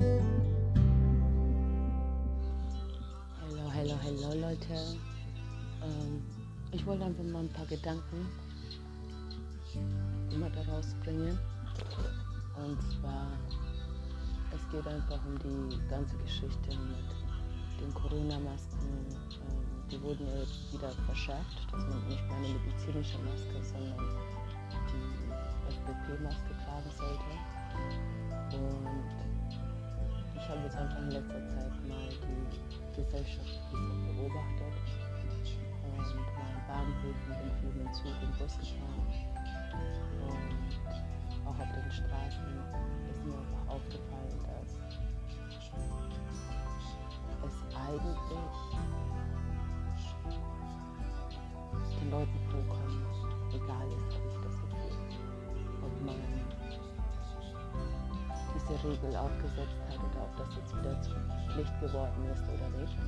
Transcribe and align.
Hallo, 0.00 0.26
hallo, 3.72 3.94
hallo 4.02 4.34
Leute. 4.40 4.74
Ähm, 5.82 6.20
ich 6.72 6.84
wollte 6.84 7.04
einfach 7.04 7.22
mal 7.22 7.42
ein 7.44 7.48
paar 7.52 7.66
Gedanken 7.66 8.26
immer 10.32 10.50
daraus 10.50 10.94
bringen. 11.04 11.38
Und 12.56 12.82
zwar, 12.82 13.38
es 14.52 14.68
geht 14.70 14.86
einfach 14.86 15.20
um 15.26 15.38
die 15.38 15.78
ganze 15.88 16.16
Geschichte 16.18 16.70
mit 16.70 17.06
den 17.80 17.94
Corona-Masken. 17.94 18.80
Ähm, 18.80 19.88
die 19.92 20.02
wurden 20.02 20.26
ja 20.26 20.38
jetzt 20.38 20.72
wieder 20.72 20.90
verschärft, 21.06 21.68
dass 21.70 21.86
man 21.86 22.08
nicht 22.08 22.26
mehr 22.26 22.36
eine 22.36 22.48
medizinische 22.48 23.18
Maske, 23.18 23.62
sondern 23.62 23.98
die 24.90 25.30
FFP2-Maske 25.72 26.52
tragen 26.64 26.90
sollte. 26.98 27.30
Und 28.56 29.33
ich 30.36 30.48
habe 30.48 30.60
jetzt 30.64 30.76
einfach 30.76 30.98
in 30.98 31.10
letzter 31.10 31.48
Zeit 31.48 31.88
mal 31.88 32.08
die 32.10 32.96
Gesellschaft 32.96 33.60
ein 33.72 33.88
bisschen 33.88 34.16
beobachtet 34.16 34.74
und 35.82 35.98
war 35.98 36.48
in 36.50 36.62
Bahnhöfen, 36.68 37.32
bin 37.40 37.50
viel 37.60 37.82
mit 37.82 37.94
Zug 37.94 38.16
und 38.22 38.38
Bus 38.38 38.58
gefahren. 38.58 39.06
Und 40.22 41.46
auch 41.46 41.58
auf 41.58 41.70
den 41.72 41.90
Straßen 41.90 42.46
ist 43.10 43.24
mir 43.24 43.38
einfach 43.38 43.74
aufgefallen, 43.74 44.38
dass 47.42 47.52
es 47.52 47.58
eigentlich 47.76 48.18
den 52.00 52.10
Leuten 52.10 52.38
vollkommen 52.50 53.04
egal 53.54 53.86
ist, 53.96 54.14
habe 54.14 54.26
ich 54.28 54.38
das 54.42 54.56
Gefühl, 54.60 54.92
ob 55.82 55.94
man 56.04 56.18
diese 58.68 58.88
Regel 58.88 59.16
aufgesetzt 59.16 59.76
hat 59.88 59.98
oder 59.98 60.24
ob 60.24 60.36
das 60.36 60.56
jetzt 60.56 60.76
wieder 60.76 61.00
zur 61.02 61.16
Pflicht 61.52 61.80
geworden 61.80 62.24
ist 62.32 62.42
oder 62.42 62.68
nicht. 62.80 62.98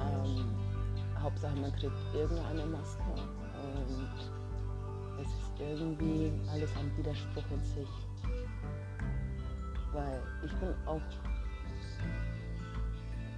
Ähm, 0.00 0.54
Hauptsache 1.20 1.56
man 1.56 1.72
kriegt 1.72 1.94
irgendeine 2.14 2.66
Maske 2.66 3.02
und 3.02 4.08
es 5.20 5.28
ist 5.28 5.52
irgendwie 5.58 6.32
alles 6.50 6.70
ein 6.76 6.96
Widerspruch 6.96 7.44
in 7.50 7.64
sich. 7.64 7.88
Weil 9.92 10.22
ich 10.44 10.52
bin 10.56 10.74
auch 10.86 11.00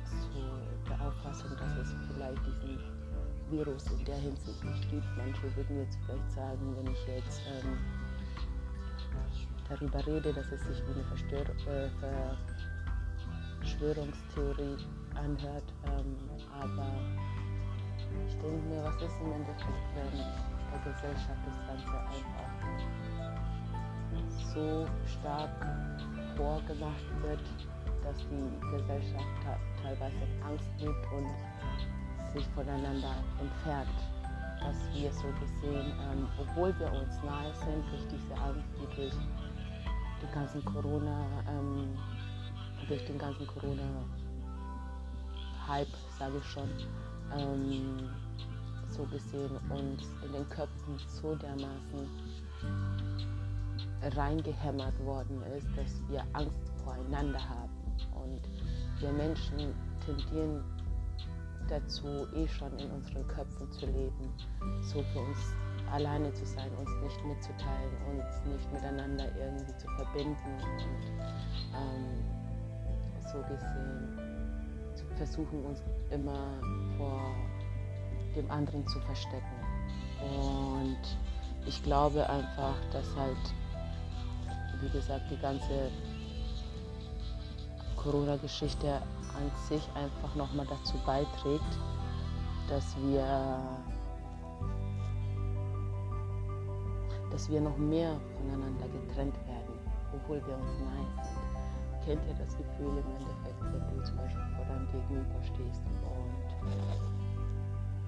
so 0.04 0.88
der 0.88 1.06
Auffassung, 1.06 1.50
dass 1.58 1.76
es 1.78 1.94
vielleicht 2.14 2.46
diesen 2.62 3.02
Virus 3.50 3.86
in 3.90 4.04
der 4.04 4.16
Hinsicht 4.16 4.64
nicht 4.64 4.90
gibt. 4.90 5.06
Manche 5.16 5.56
würden 5.56 5.78
jetzt 5.78 5.98
vielleicht 6.06 6.30
sagen, 6.32 6.76
wenn 6.76 6.92
ich 6.92 7.06
jetzt 7.06 7.40
ähm, 7.48 7.78
darüber 9.72 10.06
rede, 10.06 10.32
dass 10.32 10.46
es 10.52 10.62
sich 10.62 10.82
wie 10.86 10.92
eine 10.92 11.04
Verstör 11.04 11.40
äh, 11.40 11.88
Verschwörungstheorie 13.60 14.76
anhört. 15.14 15.64
Ähm, 15.86 16.16
aber 16.60 16.86
ich 18.26 18.34
denke 18.34 18.66
mir, 18.68 18.84
was 18.84 18.96
ist 18.96 19.20
im 19.20 19.32
Endeffekt, 19.32 19.88
wenn 19.94 20.18
der 20.18 20.92
Gesellschaft 20.92 21.40
das 21.46 21.56
Ganze 21.66 21.98
einfach 21.98 22.52
so 24.54 24.86
stark 25.06 25.50
vorgemacht 26.36 27.06
wird, 27.22 27.40
dass 28.04 28.16
die 28.28 28.76
Gesellschaft 28.76 29.24
teilweise 29.82 30.26
Angst 30.44 30.70
lebt 30.78 31.06
und 31.12 32.34
sich 32.34 32.46
voneinander 32.48 33.14
entfernt. 33.40 33.88
Dass 34.60 34.76
wir 34.94 35.12
so 35.12 35.28
gesehen, 35.40 35.92
ähm, 36.12 36.28
obwohl 36.38 36.78
wir 36.78 36.92
uns 36.92 37.22
nahe 37.24 37.52
sind, 37.64 37.84
durch 37.90 38.06
diese 38.08 38.34
Angst, 38.40 38.68
die 38.78 38.96
durch 38.96 39.14
den 40.22 40.32
ganzen 40.32 40.64
Corona, 40.64 41.26
ähm, 41.48 41.98
durch 42.88 43.04
den 43.04 43.18
ganzen 43.18 43.46
Corona-Hype, 43.46 43.96
sage 46.18 46.38
ich 46.38 46.44
schon, 46.46 46.68
ähm, 47.36 48.08
so 48.88 49.04
gesehen 49.04 49.56
uns 49.70 50.02
in 50.24 50.32
den 50.32 50.48
Köpfen 50.48 50.98
so 51.08 51.34
dermaßen 51.34 52.08
reingehämmert 54.16 54.98
worden 55.04 55.42
ist, 55.56 55.68
dass 55.76 56.02
wir 56.08 56.24
Angst 56.32 56.70
voreinander 56.84 57.40
haben. 57.48 57.70
Und 58.14 58.40
wir 59.00 59.12
Menschen 59.12 59.74
tendieren 60.04 60.62
dazu, 61.68 62.26
eh 62.34 62.48
schon 62.48 62.76
in 62.78 62.90
unseren 62.90 63.26
Köpfen 63.28 63.70
zu 63.72 63.86
leben, 63.86 64.32
so 64.82 65.02
für 65.12 65.20
uns 65.20 65.38
alleine 65.92 66.32
zu 66.32 66.44
sein, 66.46 66.70
uns 66.78 66.90
nicht 67.02 67.24
mitzuteilen, 67.24 67.92
uns 68.10 68.24
nicht 68.46 68.72
miteinander 68.72 69.26
irgendwie 69.36 69.76
zu 69.76 69.86
verbinden 69.96 70.36
und 70.62 71.12
ähm, 71.74 72.24
so 73.32 73.38
gesehen 73.42 74.18
zu 74.94 75.04
versuchen, 75.16 75.64
uns 75.64 75.82
immer 76.10 76.58
vor 76.96 77.20
dem 78.34 78.50
anderen 78.50 78.86
zu 78.88 78.98
verstecken. 79.00 79.62
Und 80.20 80.98
ich 81.66 81.82
glaube 81.82 82.28
einfach, 82.28 82.74
dass 82.92 83.06
halt, 83.16 83.36
wie 84.80 84.88
gesagt, 84.88 85.30
die 85.30 85.38
ganze 85.38 85.90
Corona-Geschichte 87.96 88.94
an 88.94 89.50
sich 89.68 89.82
einfach 89.94 90.34
nochmal 90.34 90.66
dazu 90.66 90.96
beiträgt, 91.06 91.78
dass 92.68 92.96
wir, 93.02 93.60
dass 97.32 97.50
wir 97.50 97.60
noch 97.60 97.76
mehr 97.78 98.20
voneinander 98.36 98.86
getrennt 98.88 99.34
werden, 99.46 99.74
obwohl 100.12 100.36
wir 100.46 100.54
uns 100.54 100.78
nahe 100.78 101.24
sind. 101.24 102.04
Kennt 102.04 102.22
ihr 102.28 102.34
das 102.34 102.56
Gefühl 102.56 102.98
im 102.98 103.08
Endeffekt, 103.16 103.60
wenn 103.60 103.96
du 103.96 104.04
zum 104.04 104.16
Beispiel 104.16 104.42
vor 104.56 104.64
deinem 104.66 104.86
Gegenüber 104.92 105.42
stehst 105.42 105.80
und 105.86 106.32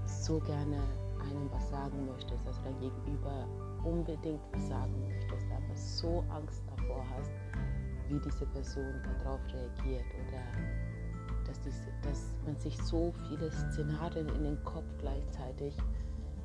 so 0.07 0.39
gerne 0.41 0.77
einem 1.21 1.51
was 1.51 1.71
sagen 1.71 2.07
möchtest, 2.07 2.47
also 2.47 2.61
dein 2.65 2.79
Gegenüber 2.81 3.47
unbedingt 3.85 4.41
was 4.53 4.69
sagen 4.69 4.93
möchtest, 5.01 5.47
aber 5.51 5.77
so 5.77 6.25
Angst 6.31 6.63
davor 6.77 7.05
hast, 7.17 7.31
wie 8.09 8.21
diese 8.21 8.47
Person 8.47 8.95
darauf 9.23 9.41
reagiert 9.53 10.07
oder 10.29 10.43
dass, 11.47 11.61
diese, 11.61 11.89
dass 12.03 12.31
man 12.45 12.57
sich 12.57 12.77
so 12.83 13.13
viele 13.29 13.51
Szenarien 13.51 14.29
in 14.29 14.45
den 14.45 14.65
Kopf 14.65 14.87
gleichzeitig 14.99 15.77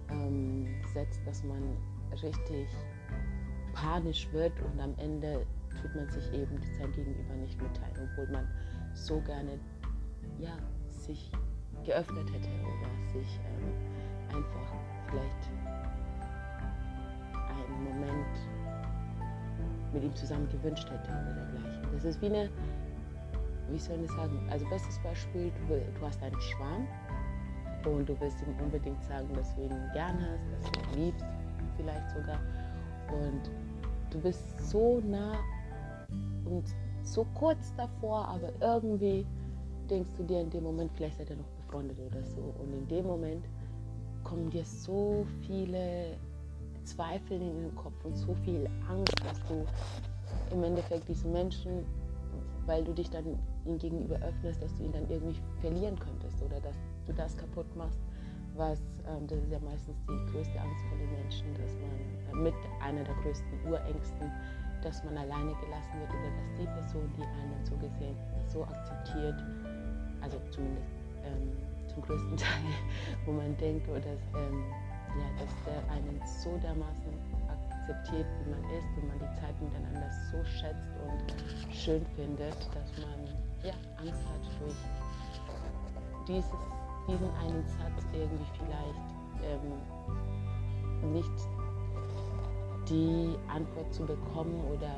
ähm, 0.09 0.67
setzt, 0.93 1.25
dass 1.25 1.43
man 1.43 1.77
richtig 2.11 2.67
panisch 3.73 4.27
wird 4.31 4.53
und 4.61 4.79
am 4.79 4.93
Ende 4.97 5.45
tut 5.81 5.95
man 5.95 6.09
sich 6.09 6.33
eben 6.33 6.59
sein 6.77 6.91
Gegenüber 6.91 7.33
nicht 7.35 7.61
mitteilen, 7.61 8.09
obwohl 8.11 8.27
man 8.31 8.47
so 8.93 9.21
gerne 9.21 9.59
ja, 10.39 10.57
sich 10.89 11.31
geöffnet 11.85 12.31
hätte 12.33 12.49
oder 12.49 13.13
sich 13.13 13.39
ähm, 13.45 14.35
einfach 14.35 14.73
vielleicht 15.09 15.49
einen 17.35 17.83
Moment 17.83 18.39
mit 19.93 20.03
ihm 20.03 20.15
zusammen 20.15 20.47
gewünscht 20.49 20.89
hätte 20.89 21.09
oder 21.09 21.33
dergleichen. 21.33 21.87
Das 21.93 22.03
ist 22.03 22.21
wie 22.21 22.27
eine 22.27 22.49
wie 23.71 23.79
soll 23.79 23.99
ich 24.03 24.11
sagen, 24.11 24.39
also 24.49 24.65
bestes 24.67 24.97
Beispiel, 24.99 25.51
du, 25.67 25.79
du 25.99 26.05
hast 26.05 26.21
einen 26.23 26.39
Schwarm 26.41 26.87
und 27.85 28.07
du 28.09 28.19
willst 28.19 28.41
ihm 28.41 28.55
unbedingt 28.63 29.03
sagen, 29.03 29.29
dass 29.33 29.55
du 29.55 29.63
ihn 29.63 29.89
gern 29.93 30.17
hast, 30.19 30.51
dass 30.51 30.71
du 30.71 30.79
ihn 30.79 31.05
liebst, 31.05 31.25
vielleicht 31.79 32.09
sogar. 32.11 32.39
Und 33.11 33.49
du 34.11 34.19
bist 34.19 34.69
so 34.69 35.01
nah 35.01 35.37
und 36.45 36.63
so 37.03 37.25
kurz 37.33 37.73
davor, 37.75 38.27
aber 38.27 38.51
irgendwie 38.61 39.25
denkst 39.89 40.11
du 40.17 40.23
dir 40.23 40.41
in 40.41 40.49
dem 40.49 40.63
Moment, 40.63 40.91
vielleicht 40.95 41.17
seid 41.17 41.29
ihr 41.29 41.37
noch 41.37 41.49
befreundet 41.65 41.99
oder 41.99 42.23
so. 42.23 42.53
Und 42.59 42.73
in 42.73 42.87
dem 42.87 43.05
Moment 43.05 43.45
kommen 44.23 44.49
dir 44.49 44.65
so 44.65 45.25
viele 45.41 46.17
Zweifel 46.83 47.41
in 47.41 47.61
den 47.61 47.75
Kopf 47.75 48.03
und 48.03 48.15
so 48.15 48.35
viel 48.43 48.69
Angst, 48.89 49.15
dass 49.25 49.39
du 49.47 49.65
im 50.51 50.63
Endeffekt 50.63 51.07
diesen 51.07 51.31
Menschen 51.31 51.85
weil 52.69 52.83
du 52.83 52.93
dich 52.93 53.09
dann 53.09 53.25
ihm 53.65 53.79
gegenüber 53.79 54.15
öffnest, 54.17 54.61
dass 54.61 54.75
du 54.75 54.83
ihn 54.83 54.91
dann 54.91 55.09
irgendwie 55.09 55.35
verlieren 55.59 55.97
könntest 55.97 56.41
oder 56.43 56.61
dass 56.61 56.75
du 57.07 57.13
das 57.13 57.35
kaputt 57.35 57.65
machst, 57.75 57.99
was, 58.59 58.79
ähm, 59.07 59.25
das 59.25 59.39
ist 59.39 59.51
ja 59.51 59.59
meistens 59.59 59.95
die 60.03 60.31
größte 60.31 60.59
Angst 60.59 60.83
von 60.91 60.99
den 60.99 61.11
Menschen, 61.15 61.47
dass 61.55 61.71
man 61.79 62.43
äh, 62.43 62.43
mit 62.43 62.53
einer 62.83 63.03
der 63.03 63.15
größten 63.23 63.65
Urängsten, 63.65 64.29
dass 64.83 65.03
man 65.05 65.17
alleine 65.17 65.55
gelassen 65.63 65.95
wird 65.99 66.11
oder 66.11 66.29
dass 66.35 66.49
die 66.59 66.67
Person, 66.67 67.09
die 67.17 67.23
einen 67.23 67.65
so 67.65 67.75
gesehen 67.77 68.15
so 68.47 68.63
akzeptiert, 68.63 69.39
also 70.21 70.37
zumindest 70.51 70.91
ähm, 71.23 71.55
zum 71.87 72.03
größten 72.03 72.37
Teil, 72.45 72.75
wo 73.25 73.31
man 73.31 73.55
denkt, 73.57 73.87
oder 73.87 74.13
ähm, 74.35 74.63
ja, 75.17 75.27
dass 75.39 75.51
der 75.65 75.79
einen 75.91 76.19
so 76.43 76.55
dermaßen 76.57 77.15
akzeptiert, 77.47 78.27
wie 78.43 78.51
man 78.51 78.63
ist 78.75 78.91
und 78.97 79.07
man 79.07 79.17
die 79.17 79.39
Zeit 79.39 79.55
miteinander 79.61 80.09
so 80.31 80.43
schätzt 80.43 80.93
und 81.07 81.73
schön 81.73 82.05
findet, 82.15 82.59
dass 82.75 82.91
man 82.99 83.25
ja, 83.63 83.73
Angst 83.97 84.21
hat 84.27 84.43
durch 84.59 84.75
dieses, 86.27 86.51
diesen 87.09 87.29
einen 87.37 87.65
Satz 87.65 88.05
irgendwie 88.13 88.45
vielleicht 88.53 89.09
ähm, 89.43 91.11
nicht 91.11 91.31
die 92.87 93.35
Antwort 93.47 93.93
zu 93.93 94.05
bekommen 94.05 94.59
oder 94.71 94.93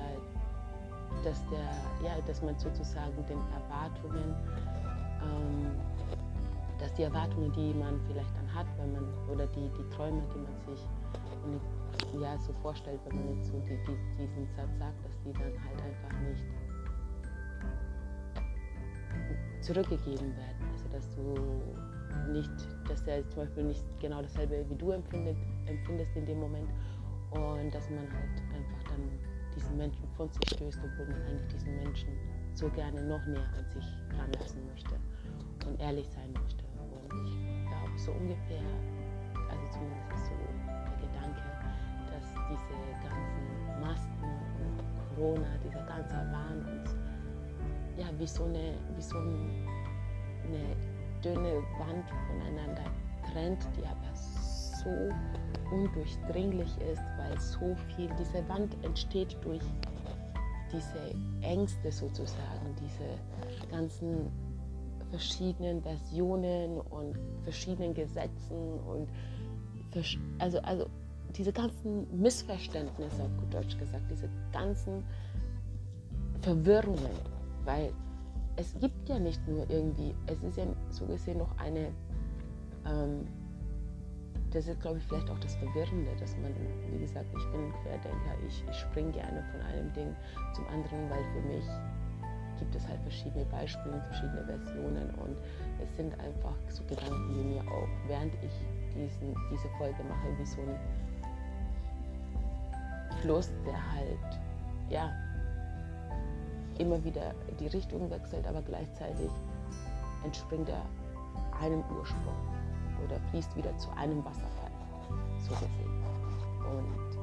dass, 1.24 1.42
der, 1.50 1.60
ja, 2.04 2.20
dass 2.26 2.42
man 2.42 2.58
sozusagen 2.58 3.16
den 3.28 3.40
Erwartungen, 3.54 4.36
ähm, 5.22 5.72
dass 6.80 6.94
die 6.94 7.04
Erwartungen, 7.04 7.52
die 7.54 7.74
man 7.74 8.00
vielleicht 8.08 8.36
dann 8.36 8.54
hat, 8.54 8.66
wenn 8.78 8.94
man, 8.94 9.06
oder 9.30 9.46
die, 9.48 9.70
die 9.78 9.96
Träume, 9.96 10.22
die 10.34 10.40
man 10.40 10.76
sich 10.76 10.88
ja, 12.20 12.38
so 12.40 12.54
vorstellt, 12.62 13.00
wenn 13.06 13.16
man 13.18 13.36
jetzt 13.36 13.48
so 13.48 13.60
die, 13.60 13.78
die, 13.86 13.98
diesen 14.18 14.48
Satz 14.56 14.78
sagt, 14.80 15.06
dass 15.06 15.20
die 15.24 15.34
dann 15.34 15.54
halt 15.64 15.82
einfach 15.82 16.20
nicht 16.22 16.46
zurückgegeben 19.62 20.36
werden. 20.36 20.66
Also 20.72 20.86
dass 20.92 21.10
du 21.16 21.91
nicht, 22.32 22.52
dass 22.88 23.04
der 23.04 23.28
zum 23.30 23.44
Beispiel 23.44 23.64
nicht 23.64 23.84
genau 24.00 24.22
dasselbe 24.22 24.66
wie 24.70 24.76
du 24.76 24.92
empfindet, 24.92 25.38
empfindest 25.66 26.16
in 26.16 26.26
dem 26.26 26.40
Moment 26.40 26.70
und 27.32 27.74
dass 27.74 27.90
man 27.90 28.00
halt 28.12 28.42
einfach 28.54 28.84
dann 28.90 29.10
diesen 29.56 29.78
Menschen 29.78 30.08
von 30.16 30.30
sich 30.30 30.50
stößt, 30.50 30.80
obwohl 30.84 31.08
man 31.08 31.22
eigentlich 31.24 31.48
diesen 31.48 31.76
Menschen 31.78 32.10
so 32.54 32.70
gerne 32.70 33.02
noch 33.04 33.26
näher 33.26 33.50
an 33.58 33.70
sich 33.70 33.86
ranlassen 34.18 34.66
möchte 34.68 34.96
und 35.68 35.80
ehrlich 35.80 36.08
sein 36.10 36.32
möchte. 36.34 36.64
Und 37.10 37.28
ich 37.28 37.68
glaube 37.68 37.98
so 37.98 38.12
ungefähr, 38.12 38.64
also 39.50 39.64
zumindest 39.72 40.12
ist 40.16 40.26
so 40.28 40.34
der 40.86 41.08
Gedanke, 41.08 41.42
dass 42.12 42.28
diese 42.50 43.08
ganzen 43.08 43.82
Masken 43.82 44.24
und 44.60 45.16
Corona, 45.16 45.58
dieser 45.64 45.86
ganze 45.86 46.16
Wahn 46.32 46.80
uns 46.80 46.96
ja 47.98 48.08
wie 48.18 48.28
so 48.28 48.46
eine, 48.46 48.74
wie 48.96 49.02
so 49.02 49.18
eine 49.18 50.76
dünne 51.24 51.64
Wand 51.78 52.10
voneinander 52.28 52.84
trennt, 53.32 53.68
die 53.78 53.86
aber 53.86 54.14
so 54.14 54.90
undurchdringlich 55.72 56.70
ist, 56.92 57.02
weil 57.18 57.40
so 57.40 57.76
viel, 57.96 58.10
diese 58.20 58.48
Wand 58.50 58.76
entsteht 58.84 59.38
durch 59.44 59.62
diese 60.72 61.16
Ängste 61.42 61.92
sozusagen, 61.92 62.76
diese 62.80 63.70
ganzen 63.70 64.32
verschiedenen 65.10 65.82
Versionen 65.82 66.80
und 66.80 67.18
verschiedenen 67.44 67.94
Gesetzen 67.94 68.80
und 68.88 69.08
also, 70.40 70.60
also 70.60 70.88
diese 71.36 71.52
ganzen 71.52 72.22
Missverständnisse, 72.22 73.24
auf 73.24 73.38
gut 73.38 73.54
Deutsch 73.54 73.78
gesagt, 73.78 74.04
diese 74.10 74.30
ganzen 74.54 75.04
Verwirrungen, 76.42 77.12
weil 77.66 77.94
es 78.56 78.78
gibt 78.80 79.10
ja 79.10 79.20
nicht 79.20 79.46
nur 79.48 79.70
irgendwie, 79.70 80.16
es 80.28 80.42
ist 80.44 80.58
ja 80.58 80.66
so 80.90 81.06
gesehen 81.06 81.38
noch 81.40 81.58
eine 81.58 81.92
ähm, 82.86 83.28
das 84.52 84.68
ist, 84.68 84.82
glaube 84.82 84.98
ich, 84.98 85.04
vielleicht 85.06 85.30
auch 85.30 85.40
das 85.40 85.56
Verwirrende, 85.56 86.12
dass 86.20 86.36
man, 86.38 86.54
wie 86.92 87.00
gesagt, 87.00 87.28
ich 87.38 87.52
bin 87.52 87.66
ein 87.66 87.74
Querdenker, 87.84 88.36
ich, 88.46 88.64
ich 88.70 88.76
springe 88.78 89.12
gerne 89.12 89.44
von 89.52 89.62
einem 89.62 89.92
Ding 89.94 90.14
zum 90.54 90.68
anderen, 90.68 91.10
weil 91.10 91.24
für 91.34 91.48
mich 91.48 91.66
gibt 92.60 92.76
es 92.76 92.88
halt 92.88 93.02
verschiedene 93.02 93.46
Beispiele, 93.46 94.02
verschiedene 94.10 94.46
Versionen 94.46 95.10
und 95.16 95.38
es 95.82 95.96
sind 95.96 96.14
einfach 96.20 96.54
so 96.68 96.84
Gedanken, 96.84 97.34
die 97.34 97.44
mir 97.56 97.62
auch, 97.62 97.88
während 98.08 98.34
ich 98.44 98.52
diesen, 98.94 99.36
diese 99.52 99.70
Folge 99.78 100.04
mache, 100.04 100.38
wie 100.38 100.46
so 100.46 100.62
ein 100.62 100.76
Fluss, 103.22 103.52
der 103.66 103.92
halt, 103.94 104.40
ja, 104.90 105.12
immer 106.82 107.04
wieder 107.04 107.34
die 107.60 107.68
Richtung 107.68 108.10
wechselt, 108.10 108.46
aber 108.48 108.62
gleichzeitig 108.62 109.30
entspringt 110.24 110.70
er 110.70 110.84
einem 111.62 111.84
Ursprung 111.98 112.36
oder 113.06 113.20
fließt 113.30 113.56
wieder 113.56 113.76
zu 113.78 113.90
einem 113.92 114.24
Wasserfall, 114.26 114.72
so 115.48 115.54
gesehen. 115.54 116.02
Und 116.66 117.18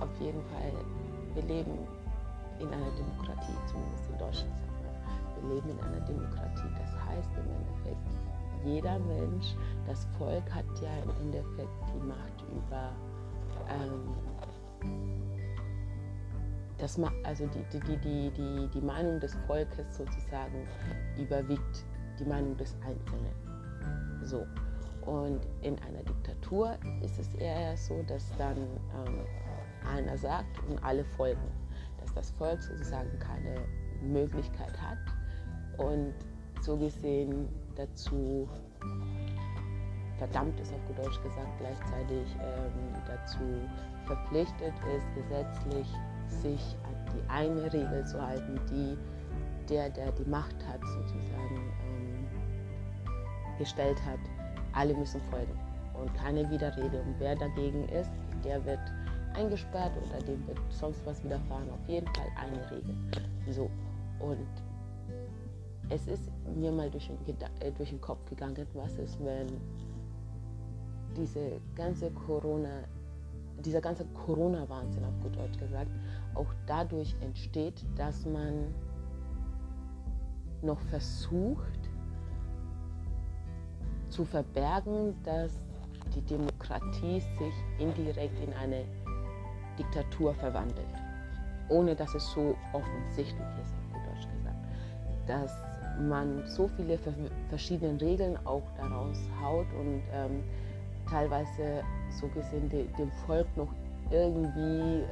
auf 0.00 0.20
jeden 0.20 0.42
Fall, 0.52 0.72
wir 1.34 1.42
leben 1.42 1.78
in 2.58 2.68
einer 2.68 2.90
Demokratie, 2.90 3.56
zumindest 3.66 4.10
in 4.10 4.18
Deutschland 4.18 4.56
sagen 4.58 4.76
wir. 4.82 5.42
Wir 5.42 5.54
leben 5.54 5.70
in 5.70 5.80
einer 5.80 6.00
Demokratie. 6.00 6.70
Das 6.78 6.92
heißt 7.08 7.30
im 7.36 7.50
Endeffekt, 7.50 8.08
jeder 8.64 8.98
Mensch, 9.00 9.54
das 9.86 10.06
Volk 10.18 10.44
hat 10.54 10.64
ja 10.80 10.90
im 11.02 11.10
Endeffekt 11.26 11.68
die 11.94 12.06
Macht 12.06 12.44
über 12.50 12.92
ähm, 13.68 14.14
das, 16.82 16.98
also 17.22 17.46
die, 17.46 17.78
die, 17.78 17.96
die, 17.98 18.30
die, 18.30 18.68
die 18.74 18.80
Meinung 18.80 19.20
des 19.20 19.34
Volkes 19.46 19.96
sozusagen 19.96 20.66
überwiegt 21.16 21.84
die 22.18 22.24
Meinung 22.24 22.56
des 22.56 22.74
Einzelnen. 22.84 23.32
So. 24.24 24.44
Und 25.06 25.40
in 25.62 25.78
einer 25.80 26.02
Diktatur 26.02 26.76
ist 27.02 27.18
es 27.18 27.34
eher 27.34 27.76
so, 27.76 28.02
dass 28.02 28.24
dann 28.36 28.56
ähm, 28.56 29.24
einer 29.88 30.18
sagt 30.18 30.58
und 30.68 30.82
alle 30.84 31.04
folgen. 31.04 31.40
Dass 32.00 32.12
das 32.14 32.30
Volk 32.32 32.60
sozusagen 32.60 33.16
keine 33.20 33.60
Möglichkeit 34.00 34.74
hat 34.80 34.98
und 35.78 36.12
so 36.60 36.76
gesehen 36.76 37.48
dazu 37.76 38.48
verdammt 40.18 40.58
ist, 40.60 40.72
auf 40.72 40.86
gut 40.86 40.98
Deutsch 40.98 41.22
gesagt, 41.22 41.58
gleichzeitig 41.58 42.36
ähm, 42.40 43.02
dazu 43.06 43.38
verpflichtet 44.06 44.74
ist, 44.94 45.14
gesetzlich 45.14 45.86
sich 46.40 46.76
an 46.84 46.94
die 47.12 47.30
eine 47.30 47.72
Regel 47.72 48.04
zu 48.06 48.20
halten, 48.20 48.60
die 48.70 48.96
der, 49.68 49.90
der 49.90 50.12
die 50.12 50.28
Macht 50.28 50.56
hat, 50.66 50.80
sozusagen 50.80 51.72
ähm, 51.86 52.26
gestellt 53.58 53.98
hat, 54.04 54.18
alle 54.72 54.94
müssen 54.94 55.20
folgen 55.30 55.58
und 56.00 56.12
keine 56.14 56.48
Widerrede. 56.50 57.00
Und 57.00 57.14
wer 57.18 57.36
dagegen 57.36 57.88
ist, 57.88 58.10
der 58.44 58.64
wird 58.64 58.80
eingesperrt 59.34 59.92
oder 59.96 60.18
dem 60.24 60.46
wird 60.46 60.58
sonst 60.70 61.04
was 61.06 61.22
widerfahren. 61.24 61.70
Auf 61.70 61.88
jeden 61.88 62.06
Fall 62.08 62.26
eine 62.36 62.70
Regel. 62.70 62.94
So. 63.50 63.70
Und 64.18 64.46
es 65.88 66.06
ist 66.06 66.30
mir 66.56 66.72
mal 66.72 66.90
durch 66.90 67.10
den, 67.26 67.36
äh, 67.60 67.70
durch 67.72 67.90
den 67.90 68.00
Kopf 68.00 68.24
gegangen, 68.28 68.66
was 68.74 68.94
ist, 68.94 69.22
wenn 69.24 69.48
diese 71.16 71.60
ganze 71.74 72.10
Corona, 72.10 72.84
dieser 73.62 73.80
ganze 73.80 74.04
Corona-Wahnsinn, 74.04 75.04
auf 75.04 75.18
gut 75.22 75.36
Deutsch 75.36 75.58
gesagt, 75.58 75.90
auch 76.34 76.52
dadurch 76.66 77.14
entsteht, 77.20 77.84
dass 77.96 78.24
man 78.26 78.74
noch 80.62 80.80
versucht, 80.80 81.90
zu 84.08 84.24
verbergen, 84.24 85.14
dass 85.24 85.52
die 86.14 86.20
Demokratie 86.22 87.20
sich 87.20 87.54
indirekt 87.78 88.38
in 88.40 88.52
eine 88.52 88.84
Diktatur 89.78 90.34
verwandelt, 90.34 90.86
ohne 91.70 91.96
dass 91.96 92.14
es 92.14 92.30
so 92.32 92.54
offensichtlich 92.72 93.46
ist, 93.62 93.72
auf 93.72 93.92
gut 93.92 94.02
Deutsch 94.06 94.28
gesagt. 94.36 94.56
Dass 95.26 95.52
man 95.98 96.46
so 96.46 96.68
viele 96.68 96.98
verschiedene 97.48 97.98
Regeln 98.00 98.36
auch 98.44 98.62
daraus 98.76 99.18
haut 99.42 99.66
und 99.78 100.02
ähm, 100.12 100.42
teilweise 101.12 101.84
so 102.08 102.26
gesehen 102.28 102.68
de, 102.70 102.86
dem 102.98 103.10
Volk 103.26 103.46
noch 103.56 103.68
irgendwie, 104.10 105.04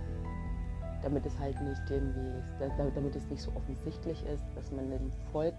damit 1.02 1.24
es 1.26 1.38
halt 1.38 1.60
nicht 1.60 1.82
irgendwie, 1.90 2.42
damit 2.58 3.14
es 3.14 3.28
nicht 3.28 3.42
so 3.42 3.52
offensichtlich 3.54 4.24
ist, 4.26 4.44
dass 4.56 4.70
man 4.72 4.90
dem 4.90 5.12
Volk 5.30 5.54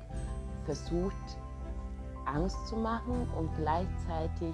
versucht, 0.65 1.37
Angst 2.25 2.67
zu 2.67 2.75
machen 2.75 3.27
und 3.37 3.49
gleichzeitig 3.57 4.53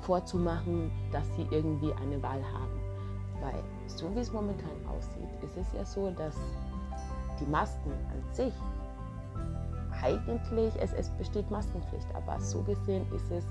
vorzumachen, 0.00 0.90
dass 1.12 1.26
sie 1.36 1.46
irgendwie 1.50 1.92
eine 1.94 2.22
Wahl 2.22 2.42
haben. 2.52 2.80
Weil 3.40 3.62
so 3.86 4.12
wie 4.14 4.20
es 4.20 4.32
momentan 4.32 4.70
aussieht, 4.88 5.28
ist 5.42 5.56
es 5.56 5.72
ja 5.72 5.84
so, 5.84 6.10
dass 6.10 6.36
die 7.40 7.46
Masken 7.46 7.90
an 7.90 8.34
sich 8.34 8.52
eigentlich, 10.02 10.74
es, 10.80 10.92
es 10.92 11.08
besteht 11.10 11.50
Maskenpflicht, 11.50 12.06
aber 12.14 12.38
so 12.38 12.62
gesehen 12.62 13.06
ist 13.14 13.30
es 13.30 13.44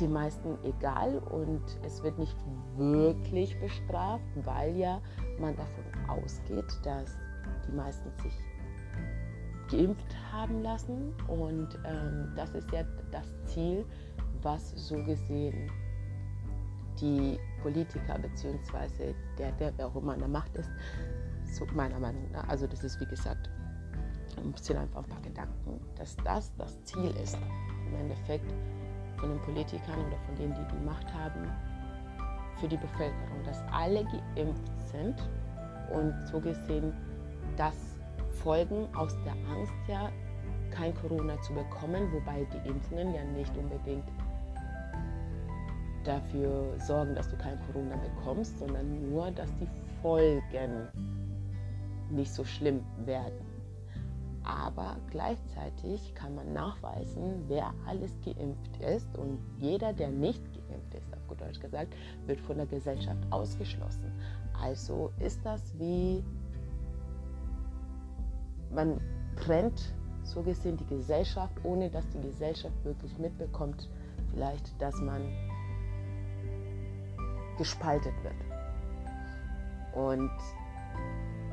die 0.00 0.08
meisten 0.08 0.58
egal 0.64 1.18
und 1.30 1.62
es 1.84 2.02
wird 2.02 2.18
nicht 2.18 2.36
wirklich 2.76 3.58
bestraft, 3.60 4.24
weil 4.44 4.76
ja 4.76 5.00
man 5.38 5.56
davon 5.56 5.84
ausgeht, 6.08 6.78
dass 6.82 7.16
die 7.66 7.72
meisten 7.72 8.10
sich 8.22 8.34
geimpft 9.70 10.16
haben 10.32 10.62
lassen. 10.62 11.14
Und 11.28 11.68
ähm, 11.86 12.32
das 12.36 12.54
ist 12.54 12.70
ja 12.72 12.82
das 13.10 13.26
Ziel, 13.46 13.84
was 14.42 14.70
so 14.70 14.96
gesehen 15.04 15.70
die 17.00 17.38
Politiker 17.62 18.18
bzw. 18.18 19.14
Der, 19.38 19.52
der, 19.52 19.72
wer 19.76 19.86
auch 19.86 19.96
immer 19.96 20.12
an 20.12 20.20
der 20.20 20.28
Macht 20.28 20.54
ist, 20.56 20.70
so 21.44 21.66
meiner 21.74 21.98
Meinung 21.98 22.30
nach, 22.32 22.48
also 22.48 22.66
das 22.66 22.84
ist 22.84 23.00
wie 23.00 23.06
gesagt, 23.06 23.50
ein 24.36 24.52
bisschen 24.52 24.78
einfach 24.78 25.02
ein 25.02 25.08
paar 25.08 25.22
Gedanken, 25.22 25.80
dass 25.96 26.16
das 26.24 26.54
das 26.56 26.82
Ziel 26.84 27.10
ist, 27.22 27.38
im 27.88 27.94
Endeffekt 28.00 28.52
von 29.18 29.30
den 29.30 29.40
Politikern 29.42 29.98
oder 30.06 30.16
von 30.26 30.34
denen, 30.36 30.54
die 30.54 30.76
die 30.76 30.84
Macht 30.84 31.12
haben, 31.12 31.50
für 32.60 32.68
die 32.68 32.76
Bevölkerung, 32.76 33.42
dass 33.44 33.62
alle 33.72 34.04
geimpft 34.04 34.72
sind 34.90 35.28
und 35.92 36.14
so 36.26 36.40
gesehen 36.40 36.92
das 37.56 37.74
Folgen 38.42 38.86
aus 38.94 39.16
der 39.24 39.32
Angst 39.52 39.72
ja 39.88 40.10
kein 40.70 40.94
Corona 40.94 41.40
zu 41.42 41.52
bekommen, 41.54 42.12
wobei 42.12 42.46
die 42.52 42.68
Impfungen 42.68 43.14
ja 43.14 43.24
nicht 43.24 43.56
unbedingt 43.56 44.04
dafür 46.04 46.74
sorgen, 46.78 47.14
dass 47.14 47.28
du 47.28 47.36
kein 47.36 47.58
Corona 47.66 47.96
bekommst, 47.96 48.58
sondern 48.58 49.10
nur, 49.10 49.30
dass 49.30 49.48
die 49.56 49.68
Folgen 50.02 50.88
nicht 52.10 52.32
so 52.32 52.44
schlimm 52.44 52.84
werden. 53.04 53.54
Aber 54.44 54.96
gleichzeitig 55.10 56.14
kann 56.14 56.34
man 56.34 56.52
nachweisen, 56.52 57.44
wer 57.48 57.72
alles 57.86 58.12
geimpft 58.20 58.76
ist 58.76 59.16
und 59.16 59.38
jeder, 59.58 59.94
der 59.94 60.10
nicht 60.10 60.42
geimpft 60.52 60.94
ist, 60.94 61.14
auf 61.14 61.26
gut 61.28 61.40
Deutsch 61.40 61.60
gesagt, 61.60 61.94
wird 62.26 62.40
von 62.40 62.58
der 62.58 62.66
Gesellschaft 62.66 63.20
ausgeschlossen. 63.30 64.12
Also 64.60 65.10
ist 65.18 65.40
das 65.44 65.78
wie, 65.78 66.22
man 68.70 69.00
trennt 69.36 69.94
so 70.24 70.42
gesehen 70.42 70.76
die 70.76 70.86
Gesellschaft, 70.86 71.54
ohne 71.64 71.88
dass 71.88 72.06
die 72.10 72.20
Gesellschaft 72.20 72.84
wirklich 72.84 73.16
mitbekommt, 73.18 73.88
vielleicht, 74.30 74.80
dass 74.80 75.00
man 75.00 75.22
gespaltet 77.56 78.14
wird. 78.22 78.34
Und 79.94 80.30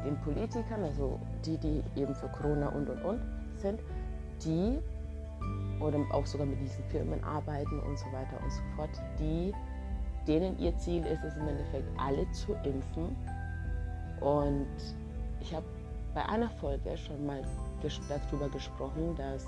den 0.06 0.18
Politikern, 0.22 0.84
also 0.84 1.20
die, 1.46 1.58
die 1.58 1.84
eben 1.96 2.16
für 2.16 2.28
Corona 2.30 2.70
und 2.70 2.90
und 2.90 3.04
und 3.04 3.22
sind, 3.58 3.80
die 4.44 4.80
oder 5.80 6.00
auch 6.12 6.26
sogar 6.26 6.46
mit 6.46 6.60
diesen 6.62 6.84
Firmen 6.86 7.24
arbeiten 7.24 7.80
und 7.80 7.98
so 7.98 8.06
weiter 8.08 8.42
und 8.44 8.52
so 8.52 8.62
fort, 8.76 8.90
die, 9.20 9.54
denen 10.28 10.58
ihr 10.60 10.78
Ziel 10.78 11.06
ist 11.06 11.24
es 11.24 11.36
im 11.38 11.48
Endeffekt, 11.48 11.88
alle 11.98 12.30
zu 12.32 12.54
impfen. 12.64 13.16
Und 14.20 14.68
ich 15.40 15.54
habe 15.54 15.66
bei 16.14 16.24
einer 16.26 16.50
Folge 16.50 16.96
schon 16.98 17.26
mal 17.26 17.42
darüber 17.82 18.50
gesprochen, 18.50 19.16
dass 19.16 19.48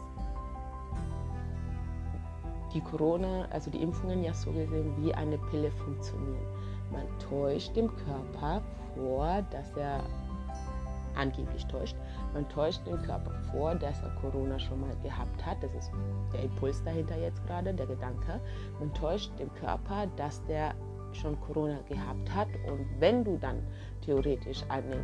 die 2.73 2.81
Corona, 2.81 3.45
also 3.51 3.69
die 3.69 3.81
Impfungen 3.83 4.23
ja 4.23 4.33
so 4.33 4.51
gesehen 4.51 4.91
wie 4.97 5.13
eine 5.13 5.37
Pille 5.37 5.69
funktionieren. 5.71 6.45
Man 6.91 7.03
täuscht 7.29 7.75
dem 7.75 7.89
Körper 7.95 8.61
vor, 8.95 9.43
dass 9.51 9.75
er 9.77 9.99
angeblich 11.15 11.65
täuscht. 11.67 11.95
Man 12.33 12.47
täuscht 12.49 12.85
dem 12.85 13.01
Körper 13.01 13.31
vor, 13.51 13.75
dass 13.75 14.01
er 14.01 14.09
Corona 14.21 14.59
schon 14.59 14.81
mal 14.81 14.95
gehabt 15.03 15.45
hat. 15.45 15.61
Das 15.61 15.73
ist 15.73 15.91
der 16.33 16.43
Impuls 16.43 16.83
dahinter 16.83 17.17
jetzt 17.17 17.45
gerade, 17.45 17.73
der 17.73 17.87
Gedanke. 17.87 18.39
Man 18.79 18.93
täuscht 18.93 19.31
dem 19.39 19.53
Körper, 19.55 20.07
dass 20.15 20.43
der 20.45 20.73
schon 21.13 21.39
Corona 21.41 21.79
gehabt 21.87 22.33
hat. 22.33 22.47
Und 22.67 22.85
wenn 22.99 23.23
du 23.23 23.37
dann 23.37 23.61
theoretisch 24.01 24.63
eine 24.69 25.03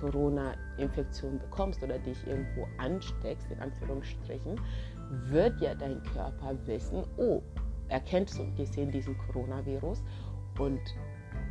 Corona-Infektion 0.00 1.38
bekommst 1.38 1.82
oder 1.82 1.98
dich 1.98 2.26
irgendwo 2.26 2.66
ansteckst, 2.78 3.50
in 3.50 3.60
Anführungsstrichen, 3.60 4.60
wird 5.26 5.60
ja 5.60 5.74
dein 5.74 6.02
Körper 6.02 6.56
wissen, 6.66 7.04
oh, 7.18 7.42
er 7.88 8.00
kennt 8.00 8.30
so 8.30 8.44
gesehen 8.56 8.90
diesen 8.90 9.16
Coronavirus 9.18 10.02
und 10.58 10.80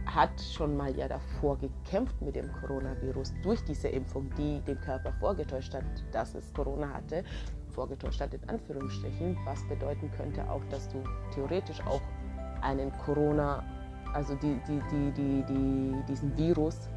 hat 0.06 0.42
schon 0.42 0.76
mal 0.76 0.96
ja 0.96 1.08
davor 1.08 1.58
gekämpft 1.58 2.22
mit 2.22 2.36
dem 2.36 2.52
Coronavirus 2.54 3.34
durch 3.44 3.64
diese 3.64 3.88
Impfung, 3.88 4.30
die 4.38 4.60
dem 4.62 4.80
Körper 4.82 5.14
vorgetäuscht 5.20 5.74
hat, 5.74 5.84
dass 6.12 6.36
es 6.36 6.54
Corona 6.54 6.90
hatte, 6.90 7.24
vorgetäuscht 7.70 8.20
hat 8.20 8.34
in 8.34 8.50
Anführungsstrichen, 8.50 9.38
was 9.46 9.64
bedeuten 9.68 10.12
könnte 10.12 10.50
auch, 10.50 10.64
dass 10.70 10.90
du 10.90 11.04
theoretisch 11.34 11.82
auch 11.86 12.02
einen 12.62 12.92
Corona, 13.00 13.64
also 14.14 14.36
die, 14.36 14.60
die, 14.68 14.82
die, 14.92 15.12
die, 15.12 15.44
die, 15.48 16.04
diesen 16.08 16.38
Virus 16.38 16.90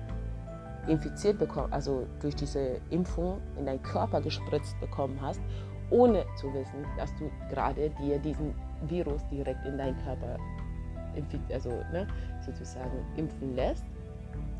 infiziert 0.86 1.38
bekommen, 1.38 1.72
also 1.72 2.06
durch 2.20 2.34
diese 2.36 2.80
Impfung 2.90 3.40
in 3.56 3.66
deinen 3.66 3.82
Körper 3.82 4.20
gespritzt 4.20 4.78
bekommen 4.80 5.18
hast, 5.20 5.40
ohne 5.90 6.24
zu 6.36 6.52
wissen, 6.52 6.84
dass 6.96 7.14
du 7.16 7.30
gerade 7.48 7.90
dir 7.90 8.18
diesen 8.18 8.54
Virus 8.86 9.26
direkt 9.28 9.64
in 9.66 9.78
deinen 9.78 9.96
Körper 10.04 10.38
also 11.52 11.70
ne, 11.92 12.06
sozusagen 12.44 13.04
impfen 13.16 13.54
lässt, 13.54 13.84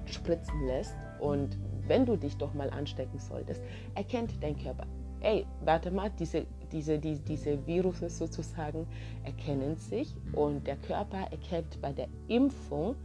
spritzen 0.07 0.67
lässt 0.67 0.97
und 1.21 1.59
wenn 1.87 2.07
du 2.07 2.17
dich 2.17 2.37
doch 2.37 2.55
mal 2.55 2.71
anstecken 2.71 3.19
solltest, 3.19 3.63
erkennt 3.95 4.43
dein 4.43 4.57
Körper, 4.57 4.87
ey, 5.21 5.47
warte 5.65 5.91
mal, 5.91 6.11
diese, 6.19 6.47
diese, 6.73 6.99
die, 6.99 7.19
diese 7.19 7.67
Virusse 7.67 8.09
sozusagen 8.09 8.87
erkennen 9.25 9.77
sich 9.77 10.15
und 10.33 10.67
der 10.67 10.77
Körper 10.77 11.27
erkennt 11.31 11.81
bei 11.81 11.93
der 11.93 12.09
Impfung, 12.29 12.97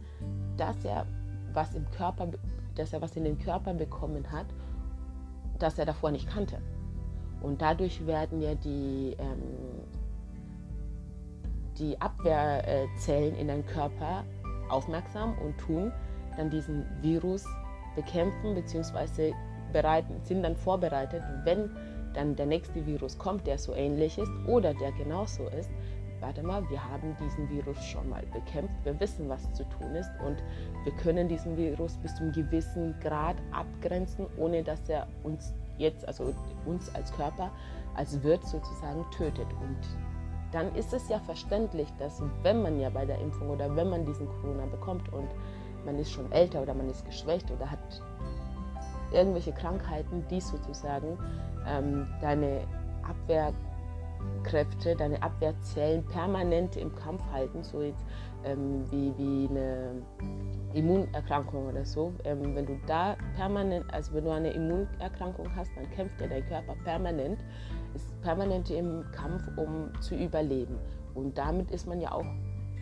dass 0.56 0.84
er 0.84 1.06
was 1.52 1.74
im 1.74 1.90
Körper, 1.90 2.28
dass 2.74 2.92
er 2.92 3.02
was 3.02 3.16
in 3.16 3.24
den 3.24 3.38
Körper 3.38 3.74
bekommen 3.74 4.30
hat, 4.30 4.46
das 5.58 5.78
er 5.78 5.86
davor 5.86 6.10
nicht 6.10 6.28
kannte. 6.28 6.58
Und 7.42 7.62
dadurch 7.62 8.06
werden 8.06 8.42
ja 8.42 8.54
die 8.54 9.16
ähm, 9.18 9.40
die 11.78 12.00
Abwehrzellen 12.00 13.34
in 13.36 13.48
deinem 13.48 13.66
Körper 13.66 14.24
aufmerksam 14.70 15.36
und 15.38 15.58
tun 15.58 15.92
dann 16.36 16.50
diesen 16.50 16.86
Virus 17.02 17.44
bekämpfen 17.96 18.54
bzw. 18.54 19.32
sind 20.22 20.42
dann 20.42 20.56
vorbereitet, 20.56 21.22
wenn 21.44 21.70
dann 22.14 22.34
der 22.34 22.46
nächste 22.46 22.84
Virus 22.86 23.18
kommt, 23.18 23.46
der 23.46 23.58
so 23.58 23.74
ähnlich 23.74 24.18
ist 24.18 24.30
oder 24.46 24.74
der 24.74 24.92
genauso 24.92 25.46
ist. 25.48 25.70
Warte 26.20 26.42
mal, 26.42 26.68
wir 26.68 26.84
haben 26.84 27.16
diesen 27.18 27.48
Virus 27.48 27.82
schon 27.84 28.08
mal 28.08 28.22
bekämpft, 28.32 28.74
wir 28.84 28.98
wissen, 29.00 29.28
was 29.28 29.52
zu 29.54 29.64
tun 29.64 29.94
ist 29.94 30.10
und 30.26 30.36
wir 30.84 30.92
können 30.96 31.28
diesen 31.28 31.56
Virus 31.56 31.96
bis 31.96 32.14
zu 32.14 32.24
einem 32.24 32.32
gewissen 32.32 32.94
Grad 33.00 33.36
abgrenzen, 33.52 34.26
ohne 34.36 34.62
dass 34.62 34.86
er 34.88 35.06
uns 35.22 35.54
jetzt, 35.78 36.06
also 36.06 36.34
uns 36.66 36.94
als 36.94 37.10
Körper, 37.12 37.50
als 37.94 38.22
Wirt 38.22 38.44
sozusagen 38.44 39.04
tötet. 39.12 39.46
Und 39.62 39.78
dann 40.52 40.74
ist 40.74 40.92
es 40.92 41.08
ja 41.08 41.18
verständlich, 41.20 41.88
dass 41.98 42.22
wenn 42.42 42.62
man 42.62 42.80
ja 42.80 42.90
bei 42.90 43.04
der 43.04 43.18
Impfung 43.20 43.50
oder 43.50 43.74
wenn 43.76 43.90
man 43.90 44.04
diesen 44.04 44.28
Corona 44.28 44.66
bekommt 44.66 45.12
und 45.12 45.28
man 45.84 45.98
ist 45.98 46.10
schon 46.10 46.30
älter 46.32 46.62
oder 46.62 46.74
man 46.74 46.88
ist 46.88 47.04
geschwächt 47.04 47.50
oder 47.50 47.70
hat 47.70 48.02
irgendwelche 49.12 49.52
Krankheiten, 49.52 50.24
die 50.30 50.40
sozusagen 50.40 51.18
ähm, 51.66 52.06
deine 52.20 52.62
Abwehrkräfte, 53.02 54.94
deine 54.96 55.22
Abwehrzellen 55.22 56.04
permanent 56.06 56.76
im 56.76 56.94
Kampf 56.94 57.22
halten, 57.32 57.62
so 57.62 57.82
jetzt 57.82 58.04
ähm, 58.44 58.84
wie, 58.90 59.12
wie 59.18 59.48
eine 59.48 60.02
Immunerkrankung 60.74 61.68
oder 61.68 61.84
so. 61.84 62.12
Ähm, 62.24 62.54
wenn 62.54 62.66
du 62.66 62.78
da 62.86 63.16
permanent, 63.36 63.92
also 63.92 64.14
wenn 64.14 64.24
du 64.24 64.30
eine 64.30 64.50
Immunerkrankung 64.50 65.48
hast, 65.54 65.70
dann 65.76 65.90
kämpft 65.90 66.20
ja 66.20 66.26
dein 66.26 66.46
Körper 66.46 66.74
permanent 66.84 67.40
ist 67.94 68.20
permanent 68.22 68.70
im 68.70 69.04
Kampf, 69.12 69.42
um 69.56 69.90
zu 70.00 70.14
überleben. 70.14 70.78
Und 71.14 71.36
damit 71.38 71.70
ist 71.70 71.86
man 71.86 72.00
ja 72.00 72.12
auch 72.12 72.26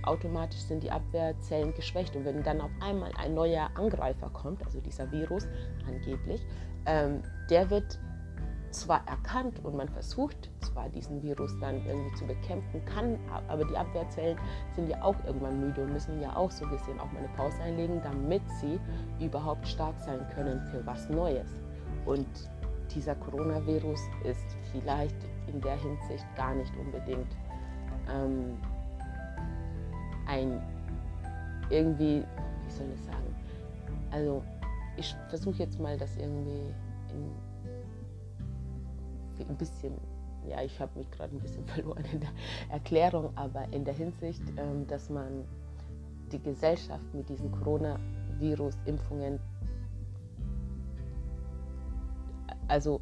automatisch 0.04 0.60
sind 0.60 0.82
die 0.82 0.90
Abwehrzellen 0.90 1.74
geschwächt. 1.74 2.16
Und 2.16 2.24
wenn 2.24 2.42
dann 2.42 2.60
auf 2.60 2.70
einmal 2.80 3.10
ein 3.18 3.34
neuer 3.34 3.70
Angreifer 3.74 4.30
kommt, 4.30 4.64
also 4.64 4.80
dieser 4.80 5.10
Virus 5.10 5.46
angeblich, 5.86 6.40
ähm, 6.86 7.22
der 7.50 7.68
wird 7.70 7.98
zwar 8.70 9.06
erkannt 9.08 9.64
und 9.64 9.76
man 9.76 9.88
versucht 9.88 10.50
zwar 10.60 10.88
diesen 10.90 11.22
Virus 11.22 11.58
dann 11.58 11.84
irgendwie 11.86 12.14
zu 12.16 12.26
bekämpfen, 12.26 12.84
kann, 12.84 13.18
aber 13.48 13.64
die 13.64 13.76
Abwehrzellen 13.76 14.38
sind 14.74 14.90
ja 14.90 15.02
auch 15.02 15.16
irgendwann 15.24 15.58
müde 15.60 15.82
und 15.82 15.92
müssen 15.94 16.20
ja 16.20 16.36
auch 16.36 16.50
so 16.50 16.66
gesehen 16.66 17.00
auch 17.00 17.10
mal 17.12 17.20
eine 17.20 17.28
Pause 17.28 17.60
einlegen, 17.62 18.00
damit 18.02 18.42
sie 18.60 18.78
überhaupt 19.24 19.66
stark 19.66 19.98
sein 20.00 20.20
können 20.34 20.60
für 20.70 20.84
was 20.84 21.08
Neues. 21.08 21.48
Und 22.04 22.26
dieser 22.94 23.14
Coronavirus 23.14 24.00
ist 24.24 24.56
vielleicht 24.72 25.16
in 25.46 25.60
der 25.60 25.76
Hinsicht 25.76 26.24
gar 26.36 26.54
nicht 26.54 26.72
unbedingt 26.76 27.36
ähm, 28.10 28.56
ein 30.26 30.60
irgendwie, 31.70 32.24
wie 32.64 32.70
soll 32.70 32.86
ich 32.94 33.00
sagen, 33.02 33.34
also 34.10 34.42
ich 34.96 35.14
versuche 35.28 35.58
jetzt 35.58 35.78
mal 35.78 35.96
das 35.96 36.16
irgendwie 36.16 36.74
in, 37.10 37.30
ein 39.48 39.56
bisschen, 39.56 39.92
ja, 40.46 40.62
ich 40.62 40.80
habe 40.80 40.98
mich 40.98 41.10
gerade 41.10 41.34
ein 41.34 41.40
bisschen 41.40 41.64
verloren 41.66 42.04
in 42.12 42.20
der 42.20 42.30
Erklärung, 42.70 43.30
aber 43.36 43.64
in 43.70 43.84
der 43.84 43.94
Hinsicht, 43.94 44.42
ähm, 44.56 44.86
dass 44.86 45.10
man 45.10 45.44
die 46.32 46.40
Gesellschaft 46.42 47.14
mit 47.14 47.28
diesen 47.28 47.50
Coronavirus-Impfungen 47.52 49.38
also 52.68 53.00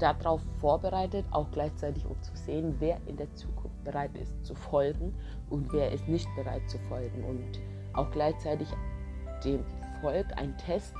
darauf 0.00 0.40
vorbereitet, 0.60 1.24
auch 1.30 1.50
gleichzeitig 1.50 2.06
um 2.06 2.20
zu 2.22 2.34
sehen, 2.34 2.74
wer 2.78 2.98
in 3.06 3.16
der 3.16 3.32
Zukunft 3.34 3.84
bereit 3.84 4.16
ist 4.16 4.44
zu 4.44 4.54
folgen 4.54 5.14
und 5.48 5.72
wer 5.72 5.92
ist 5.92 6.08
nicht 6.08 6.28
bereit 6.36 6.68
zu 6.68 6.78
folgen. 6.88 7.24
Und 7.24 7.60
auch 7.92 8.10
gleichzeitig 8.10 8.68
dem 9.44 9.64
Volk 10.00 10.26
einen 10.36 10.56
Test, 10.58 10.94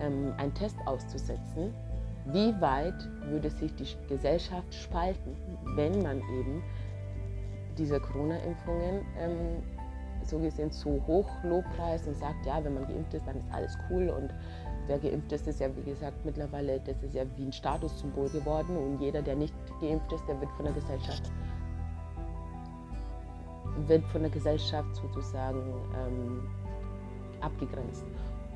ähm, 0.00 0.34
einen 0.36 0.54
Test 0.54 0.76
auszusetzen, 0.86 1.72
wie 2.26 2.60
weit 2.60 3.08
würde 3.22 3.50
sich 3.50 3.74
die 3.76 3.86
Gesellschaft 4.08 4.74
spalten, 4.74 5.36
wenn 5.76 6.02
man 6.02 6.18
eben 6.18 6.62
diese 7.78 8.00
Corona-Impfungen 8.00 9.04
ähm, 9.18 9.62
so 10.24 10.38
gesehen 10.38 10.72
zu 10.72 11.00
hoch 11.06 11.28
lobpreist 11.44 12.08
und 12.08 12.16
sagt, 12.16 12.44
ja, 12.46 12.62
wenn 12.64 12.74
man 12.74 12.86
geimpft 12.86 13.14
ist, 13.14 13.26
dann 13.26 13.36
ist 13.36 13.52
alles 13.52 13.78
cool 13.90 14.08
und 14.08 14.32
wer 14.86 14.98
geimpft 14.98 15.32
ist, 15.32 15.46
ist 15.46 15.60
ja 15.60 15.68
wie 15.76 15.82
gesagt 15.82 16.24
mittlerweile, 16.24 16.80
das 16.80 17.02
ist 17.02 17.14
ja 17.14 17.24
wie 17.36 17.44
ein 17.44 17.52
Statussymbol 17.52 18.28
geworden 18.30 18.76
und 18.76 19.00
jeder, 19.00 19.22
der 19.22 19.36
nicht 19.36 19.54
geimpft 19.80 20.12
ist, 20.12 20.26
der 20.28 20.40
wird 20.40 20.50
von 20.52 20.64
der 20.64 20.74
Gesellschaft 20.74 21.30
wird 23.86 24.04
von 24.06 24.22
der 24.22 24.30
Gesellschaft 24.30 24.94
sozusagen 24.96 25.60
ähm, 25.94 26.48
abgegrenzt. 27.42 28.06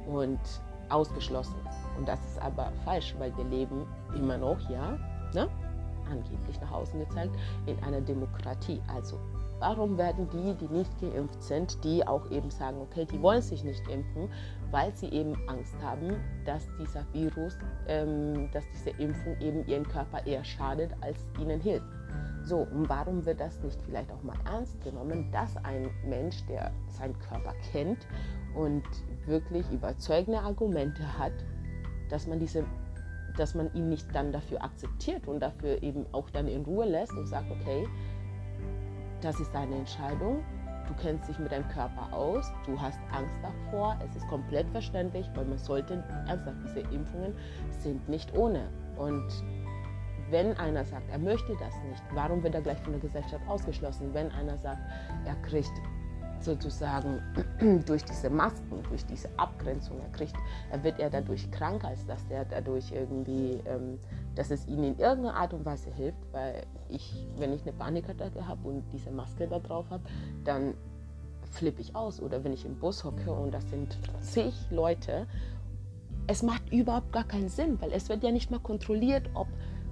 und 0.07 0.41
ausgeschlossen. 0.89 1.55
Und 1.97 2.09
das 2.09 2.19
ist 2.27 2.43
aber 2.43 2.73
falsch, 2.85 3.15
weil 3.19 3.37
wir 3.37 3.45
leben 3.45 3.87
immer 4.17 4.37
noch, 4.37 4.59
ja, 4.69 4.99
ne? 5.35 5.49
angeblich 6.11 6.61
nach 6.61 6.73
außen 6.73 6.99
gezeigt, 6.99 7.37
in 7.67 7.81
einer 7.85 8.01
Demokratie. 8.01 8.83
Also 8.93 9.17
warum 9.61 9.97
werden 9.99 10.29
die, 10.31 10.55
die 10.55 10.73
nicht 10.73 10.90
geimpft 11.00 11.43
sind, 11.43 11.83
die 11.85 12.07
auch 12.07 12.29
eben 12.31 12.50
sagen, 12.50 12.79
okay, 12.81 13.05
die 13.05 13.21
wollen 13.23 13.43
sich 13.43 13.62
nicht 13.62 13.87
impfen, 13.88 14.29
weil 14.71 14.95
sie 14.97 15.09
eben 15.09 15.37
Angst 15.49 15.75
haben, 15.83 16.17
dass 16.45 16.67
dieser 16.81 17.05
Virus, 17.12 17.57
ähm, 17.87 18.50
dass 18.52 18.64
diese 18.71 18.90
Impfung 19.02 19.38
eben 19.40 19.67
ihren 19.67 19.87
Körper 19.87 20.26
eher 20.26 20.45
schadet, 20.45 20.90
als 21.00 21.19
ihnen 21.40 21.61
hilft. 21.61 21.87
So, 22.43 22.61
und 22.61 22.88
warum 22.88 23.25
wird 23.26 23.38
das 23.38 23.61
nicht 23.61 23.81
vielleicht 23.83 24.11
auch 24.11 24.23
mal 24.23 24.37
ernst 24.47 24.81
genommen, 24.83 25.31
dass 25.31 25.57
ein 25.59 25.90
Mensch, 26.09 26.45
der 26.47 26.73
seinen 26.88 27.19
Körper 27.19 27.55
kennt 27.71 28.07
und 28.55 28.83
wirklich 29.26 29.71
überzeugende 29.71 30.40
Argumente 30.40 31.02
hat, 31.19 31.33
dass 32.09 32.26
man 32.26 32.40
diese 32.40 32.64
dass 33.37 33.55
man 33.55 33.73
ihn 33.75 33.88
nicht 33.88 34.07
dann 34.12 34.33
dafür 34.33 34.62
akzeptiert 34.62 35.26
und 35.29 35.40
dafür 35.40 35.83
eben 35.83 36.05
auch 36.12 36.29
dann 36.31 36.49
in 36.49 36.62
Ruhe 36.64 36.85
lässt 36.85 37.12
und 37.12 37.26
sagt, 37.26 37.50
okay, 37.50 37.87
das 39.21 39.39
ist 39.41 39.55
deine 39.55 39.77
Entscheidung, 39.77 40.43
du 40.89 40.95
kennst 41.03 41.29
dich 41.29 41.39
mit 41.39 41.53
deinem 41.53 41.69
Körper 41.69 42.12
aus, 42.12 42.50
du 42.67 42.81
hast 42.81 42.99
Angst 43.12 43.37
davor, 43.43 43.99
es 44.05 44.17
ist 44.17 44.27
komplett 44.29 44.69
verständlich, 44.71 45.29
weil 45.35 45.45
man 45.45 45.59
sollte 45.59 46.03
ernsthaft, 46.27 46.57
diese 46.65 46.81
Impfungen 46.95 47.35
sind 47.71 48.09
nicht 48.09 48.35
ohne. 48.37 48.69
Und 48.97 49.29
wenn 50.31 50.57
einer 50.59 50.85
sagt, 50.85 51.11
er 51.11 51.19
möchte 51.19 51.57
das 51.59 51.75
nicht, 51.89 52.03
warum 52.12 52.43
wird 52.43 52.55
er 52.55 52.62
gleich 52.62 52.79
von 52.81 52.93
der 52.93 53.00
Gesellschaft 53.00 53.47
ausgeschlossen? 53.49 54.12
Wenn 54.12 54.31
einer 54.33 54.57
sagt, 54.59 54.81
er 55.25 55.35
kriegt 55.43 55.73
sozusagen 56.44 57.20
durch 57.87 58.04
diese 58.04 58.30
Masken, 58.30 58.82
durch 58.88 59.04
diese 59.06 59.28
Abgrenzung, 59.37 59.99
er 60.00 60.11
kriegt, 60.11 60.37
er 60.70 60.82
wird 60.82 60.99
er 60.99 61.11
dadurch 61.11 61.50
krank, 61.50 61.85
als 61.85 62.06
dass 62.06 62.23
er 62.28 62.44
dadurch 62.44 62.92
irgendwie, 62.92 63.61
ähm, 63.66 63.99
dass 64.35 64.50
es 64.50 64.66
ihnen 64.66 64.85
in 64.85 64.99
irgendeiner 64.99 65.37
Art 65.37 65.52
und 65.52 65.64
Weise 65.64 65.90
hilft, 65.90 66.18
weil 66.32 66.62
ich, 66.88 67.26
wenn 67.37 67.52
ich 67.52 67.62
eine 67.62 67.73
Panikattacke 67.73 68.47
habe 68.47 68.68
und 68.68 68.85
diese 68.92 69.11
Maske 69.11 69.47
da 69.47 69.59
drauf 69.59 69.87
habe, 69.90 70.02
dann 70.44 70.75
flippe 71.50 71.80
ich 71.80 71.94
aus. 71.94 72.20
Oder 72.20 72.42
wenn 72.44 72.52
ich 72.52 72.64
im 72.64 72.76
Bus 72.76 73.04
hocke 73.04 73.30
und 73.32 73.52
das 73.52 73.68
sind 73.70 73.99
zig 74.20 74.54
Leute, 74.70 75.26
es 76.26 76.42
macht 76.42 76.73
überhaupt 76.73 77.12
gar 77.12 77.25
keinen 77.25 77.49
Sinn, 77.49 77.80
weil 77.80 77.92
es 77.92 78.09
wird 78.09 78.23
ja 78.23 78.30
nicht 78.30 78.50
mal 78.50 78.61
kontrolliert, 78.61 79.28
ob 79.35 79.49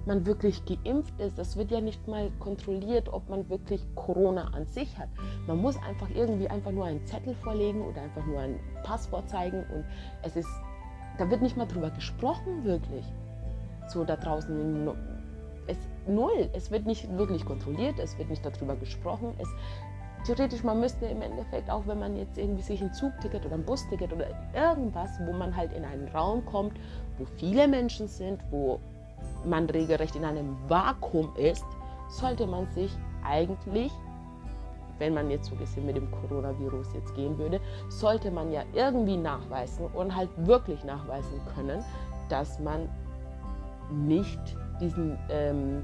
man 0.09 0.25
wirklich 0.25 0.65
geimpft 0.65 1.17
ist. 1.21 1.39
Es 1.39 1.55
wird 1.55 1.71
ja 1.71 1.79
nicht 1.79 2.05
mal 2.07 2.31
kontrolliert, 2.39 3.07
ob 3.13 3.29
man 3.29 3.47
wirklich 3.49 3.81
Corona 3.95 4.49
an 4.53 4.65
sich 4.65 4.97
hat. 4.97 5.07
Man 5.47 5.61
muss 5.61 5.77
einfach 5.87 6.09
irgendwie 6.09 6.49
einfach 6.49 6.71
nur 6.71 6.85
einen 6.85 7.05
Zettel 7.05 7.35
vorlegen 7.35 7.81
oder 7.81 8.01
einfach 8.01 8.25
nur 8.25 8.39
ein 8.39 8.59
Passwort 8.83 9.29
zeigen 9.29 9.63
und 9.73 9.85
es 10.23 10.35
ist, 10.35 10.49
da 11.17 11.29
wird 11.29 11.41
nicht 11.41 11.55
mal 11.55 11.67
drüber 11.67 11.91
gesprochen 11.91 12.65
wirklich. 12.65 13.05
So 13.87 14.03
da 14.03 14.17
draußen 14.17 14.89
es 15.67 15.77
null. 16.07 16.49
Es 16.53 16.71
wird 16.71 16.85
nicht 16.85 17.15
wirklich 17.17 17.45
kontrolliert, 17.45 17.99
es 17.99 18.17
wird 18.17 18.29
nicht 18.29 18.43
darüber 18.43 18.75
gesprochen. 18.75 19.33
Es, 19.37 19.47
theoretisch, 20.25 20.63
man 20.63 20.79
müsste 20.79 21.05
im 21.05 21.21
Endeffekt, 21.21 21.69
auch 21.69 21.85
wenn 21.85 21.99
man 21.99 22.17
jetzt 22.17 22.37
irgendwie 22.37 22.63
sich 22.63 22.81
ein 22.81 22.93
Zugticket 22.93 23.45
oder 23.45 23.55
ein 23.55 23.63
Busticket 23.63 24.11
oder 24.11 24.25
irgendwas, 24.55 25.11
wo 25.25 25.33
man 25.33 25.55
halt 25.55 25.71
in 25.71 25.85
einen 25.85 26.07
Raum 26.07 26.43
kommt, 26.45 26.73
wo 27.19 27.25
viele 27.37 27.67
Menschen 27.67 28.07
sind, 28.07 28.41
wo 28.49 28.79
man 29.45 29.69
regelrecht 29.69 30.15
in 30.15 30.25
einem 30.25 30.57
Vakuum 30.67 31.29
ist, 31.35 31.65
sollte 32.09 32.47
man 32.47 32.67
sich 32.71 32.91
eigentlich, 33.23 33.91
wenn 34.97 35.13
man 35.13 35.29
jetzt 35.29 35.49
so 35.49 35.55
gesehen 35.55 35.85
mit 35.85 35.95
dem 35.95 36.09
Coronavirus 36.11 36.93
jetzt 36.93 37.15
gehen 37.15 37.37
würde, 37.37 37.59
sollte 37.89 38.31
man 38.31 38.51
ja 38.51 38.63
irgendwie 38.73 39.17
nachweisen 39.17 39.87
und 39.93 40.15
halt 40.15 40.29
wirklich 40.37 40.83
nachweisen 40.83 41.39
können, 41.55 41.83
dass 42.27 42.59
man 42.59 42.89
nicht 43.91 44.39
diesen, 44.81 45.17
ähm, 45.29 45.83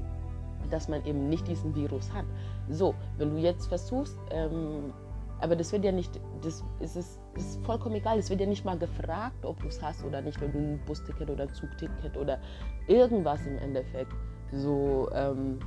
dass 0.70 0.88
man 0.88 1.04
eben 1.04 1.28
nicht 1.28 1.46
diesen 1.48 1.74
Virus 1.74 2.12
hat. 2.12 2.24
So, 2.68 2.94
wenn 3.18 3.30
du 3.30 3.36
jetzt 3.38 3.66
versuchst, 3.66 4.18
ähm, 4.30 4.92
aber 5.40 5.54
das 5.54 5.72
wird 5.72 5.84
ja 5.84 5.92
nicht, 5.92 6.18
das 6.42 6.64
ist, 6.80 6.96
ist, 6.96 7.20
ist 7.34 7.64
vollkommen 7.64 7.96
egal. 7.96 8.18
Es 8.18 8.30
wird 8.30 8.40
ja 8.40 8.46
nicht 8.46 8.64
mal 8.64 8.78
gefragt, 8.78 9.44
ob 9.44 9.60
du 9.60 9.68
es 9.68 9.82
hast 9.82 10.04
oder 10.04 10.22
nicht, 10.22 10.40
wenn 10.40 10.52
du 10.52 10.58
ein 10.58 10.80
Busticket 10.86 11.28
oder 11.28 11.44
ein 11.44 11.54
Zugticket 11.54 12.16
oder 12.16 12.38
irgendwas 12.86 13.46
im 13.46 13.58
Endeffekt 13.58 14.12
so 14.52 15.10
ähm, 15.12 15.58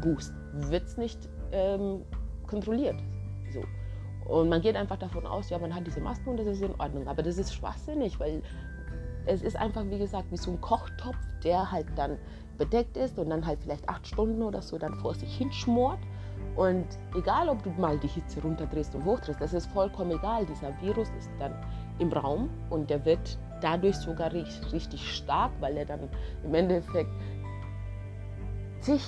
buchst. 0.00 0.32
Wird 0.52 0.84
es 0.84 0.96
nicht 0.96 1.28
ähm, 1.52 2.02
kontrolliert. 2.46 2.96
So. 3.52 3.62
Und 4.32 4.48
man 4.48 4.60
geht 4.60 4.76
einfach 4.76 4.98
davon 4.98 5.26
aus, 5.26 5.50
ja, 5.50 5.58
man 5.58 5.74
hat 5.74 5.86
diese 5.86 6.00
Masken 6.00 6.30
und 6.30 6.38
das 6.38 6.46
ist 6.46 6.62
in 6.62 6.74
Ordnung. 6.78 7.08
Aber 7.08 7.22
das 7.22 7.38
ist 7.38 7.54
schwachsinnig, 7.54 8.18
weil 8.18 8.42
es 9.26 9.42
ist 9.42 9.56
einfach, 9.56 9.84
wie 9.90 9.98
gesagt, 9.98 10.30
wie 10.30 10.36
so 10.36 10.50
ein 10.52 10.60
Kochtopf, 10.60 11.16
der 11.44 11.70
halt 11.70 11.86
dann 11.96 12.18
bedeckt 12.56 12.96
ist 12.96 13.18
und 13.18 13.30
dann 13.30 13.46
halt 13.46 13.60
vielleicht 13.60 13.88
acht 13.88 14.06
Stunden 14.06 14.42
oder 14.42 14.62
so 14.62 14.78
dann 14.78 14.94
vor 14.94 15.14
sich 15.14 15.36
hinschmort. 15.36 16.00
Und 16.56 16.86
egal, 17.16 17.48
ob 17.48 17.62
du 17.62 17.70
mal 17.70 17.98
die 17.98 18.08
Hitze 18.08 18.42
runterdrehst 18.42 18.94
und 18.94 19.04
hochdrehst, 19.04 19.40
das 19.40 19.52
ist 19.52 19.66
vollkommen 19.66 20.10
egal. 20.10 20.44
Dieser 20.46 20.72
Virus 20.80 21.08
ist 21.18 21.30
dann 21.38 21.54
im 21.98 22.12
Raum 22.12 22.50
und 22.70 22.90
der 22.90 23.04
wird 23.04 23.38
dadurch 23.60 23.96
sogar 23.96 24.32
richtig 24.32 25.00
stark, 25.16 25.52
weil 25.60 25.76
er 25.76 25.84
dann 25.84 26.08
im 26.44 26.54
Endeffekt 26.54 27.10
zig 28.80 29.02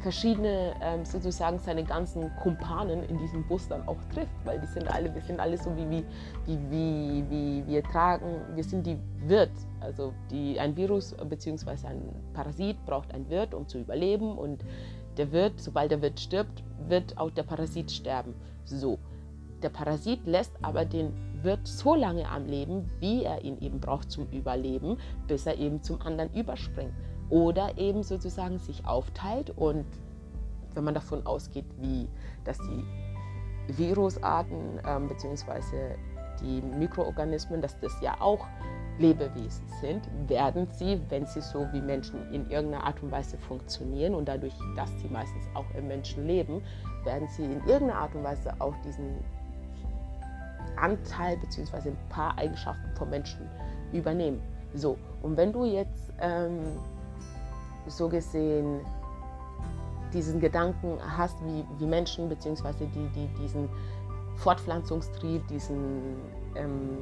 verschiedene, 0.00 0.74
ähm, 0.80 1.04
sozusagen 1.04 1.58
seine 1.58 1.84
ganzen 1.84 2.34
Kumpanen 2.36 3.02
in 3.04 3.18
diesem 3.18 3.46
Bus 3.46 3.68
dann 3.68 3.86
auch 3.86 4.02
trifft, 4.14 4.34
weil 4.44 4.58
die 4.58 4.66
sind 4.66 4.90
alle, 4.90 5.14
wir 5.14 5.20
sind 5.20 5.40
alle 5.40 5.58
so 5.58 5.76
wie, 5.76 5.88
wie, 5.90 6.04
wie, 6.46 6.58
wie, 6.70 7.24
wie 7.30 7.66
wir 7.66 7.82
tragen, 7.82 8.40
wir 8.54 8.64
sind 8.64 8.86
die 8.86 8.98
Wirt, 9.26 9.52
also 9.80 10.12
die, 10.30 10.58
ein 10.58 10.74
Virus 10.76 11.14
bzw. 11.14 11.86
ein 11.86 12.00
Parasit 12.32 12.82
braucht 12.86 13.12
ein 13.14 13.28
Wirt, 13.28 13.52
um 13.54 13.68
zu 13.68 13.78
überleben 13.78 14.38
und 14.38 14.64
der 15.20 15.32
Wirt, 15.32 15.60
sobald 15.60 15.90
der 15.90 16.00
Wirt 16.00 16.18
stirbt, 16.18 16.64
wird 16.88 17.18
auch 17.18 17.30
der 17.30 17.42
Parasit 17.42 17.90
sterben. 17.90 18.34
So. 18.64 18.98
Der 19.62 19.68
Parasit 19.68 20.24
lässt 20.24 20.52
aber 20.62 20.86
den 20.86 21.12
Wirt 21.42 21.68
so 21.68 21.94
lange 21.94 22.26
am 22.26 22.46
Leben, 22.46 22.90
wie 23.00 23.24
er 23.24 23.44
ihn 23.44 23.60
eben 23.60 23.80
braucht 23.80 24.10
zum 24.10 24.30
Überleben, 24.30 24.96
bis 25.26 25.44
er 25.44 25.58
eben 25.58 25.82
zum 25.82 26.00
anderen 26.00 26.32
überspringt. 26.32 26.94
Oder 27.28 27.76
eben 27.76 28.02
sozusagen 28.02 28.58
sich 28.58 28.86
aufteilt 28.86 29.50
und 29.50 29.84
wenn 30.72 30.84
man 30.84 30.94
davon 30.94 31.26
ausgeht, 31.26 31.66
wie 31.78 32.08
dass 32.44 32.56
die 32.56 33.76
Virusarten 33.76 34.80
ähm, 34.86 35.06
bzw. 35.06 35.96
die 36.40 36.62
Mikroorganismen, 36.62 37.60
dass 37.60 37.78
das 37.80 37.92
ja 38.00 38.18
auch 38.22 38.46
Lebewesen 39.00 39.66
sind, 39.80 40.02
werden 40.28 40.68
sie, 40.72 41.00
wenn 41.08 41.24
sie 41.24 41.40
so 41.40 41.66
wie 41.72 41.80
Menschen 41.80 42.30
in 42.32 42.48
irgendeiner 42.50 42.84
Art 42.84 43.02
und 43.02 43.10
Weise 43.10 43.38
funktionieren 43.38 44.14
und 44.14 44.28
dadurch, 44.28 44.52
dass 44.76 44.90
sie 45.00 45.08
meistens 45.08 45.44
auch 45.54 45.64
im 45.76 45.88
Menschen 45.88 46.26
leben, 46.26 46.62
werden 47.04 47.26
sie 47.28 47.44
in 47.44 47.60
irgendeiner 47.66 47.96
Art 47.96 48.14
und 48.14 48.22
Weise 48.22 48.52
auch 48.58 48.74
diesen 48.84 49.16
Anteil 50.76 51.38
bzw. 51.38 51.88
ein 51.88 51.96
paar 52.10 52.36
Eigenschaften 52.36 52.94
von 52.96 53.08
Menschen 53.08 53.48
übernehmen. 53.92 54.40
So, 54.74 54.98
und 55.22 55.36
wenn 55.36 55.52
du 55.52 55.64
jetzt 55.64 56.12
ähm, 56.20 56.60
so 57.86 58.08
gesehen 58.08 58.80
diesen 60.12 60.40
Gedanken 60.40 60.98
hast, 61.16 61.36
wie, 61.44 61.64
wie 61.78 61.86
Menschen 61.86 62.28
bzw. 62.28 62.86
Die, 62.94 63.08
die, 63.14 63.28
diesen 63.40 63.68
Fortpflanzungstrieb, 64.36 65.46
diesen 65.48 66.16
ähm, 66.54 66.98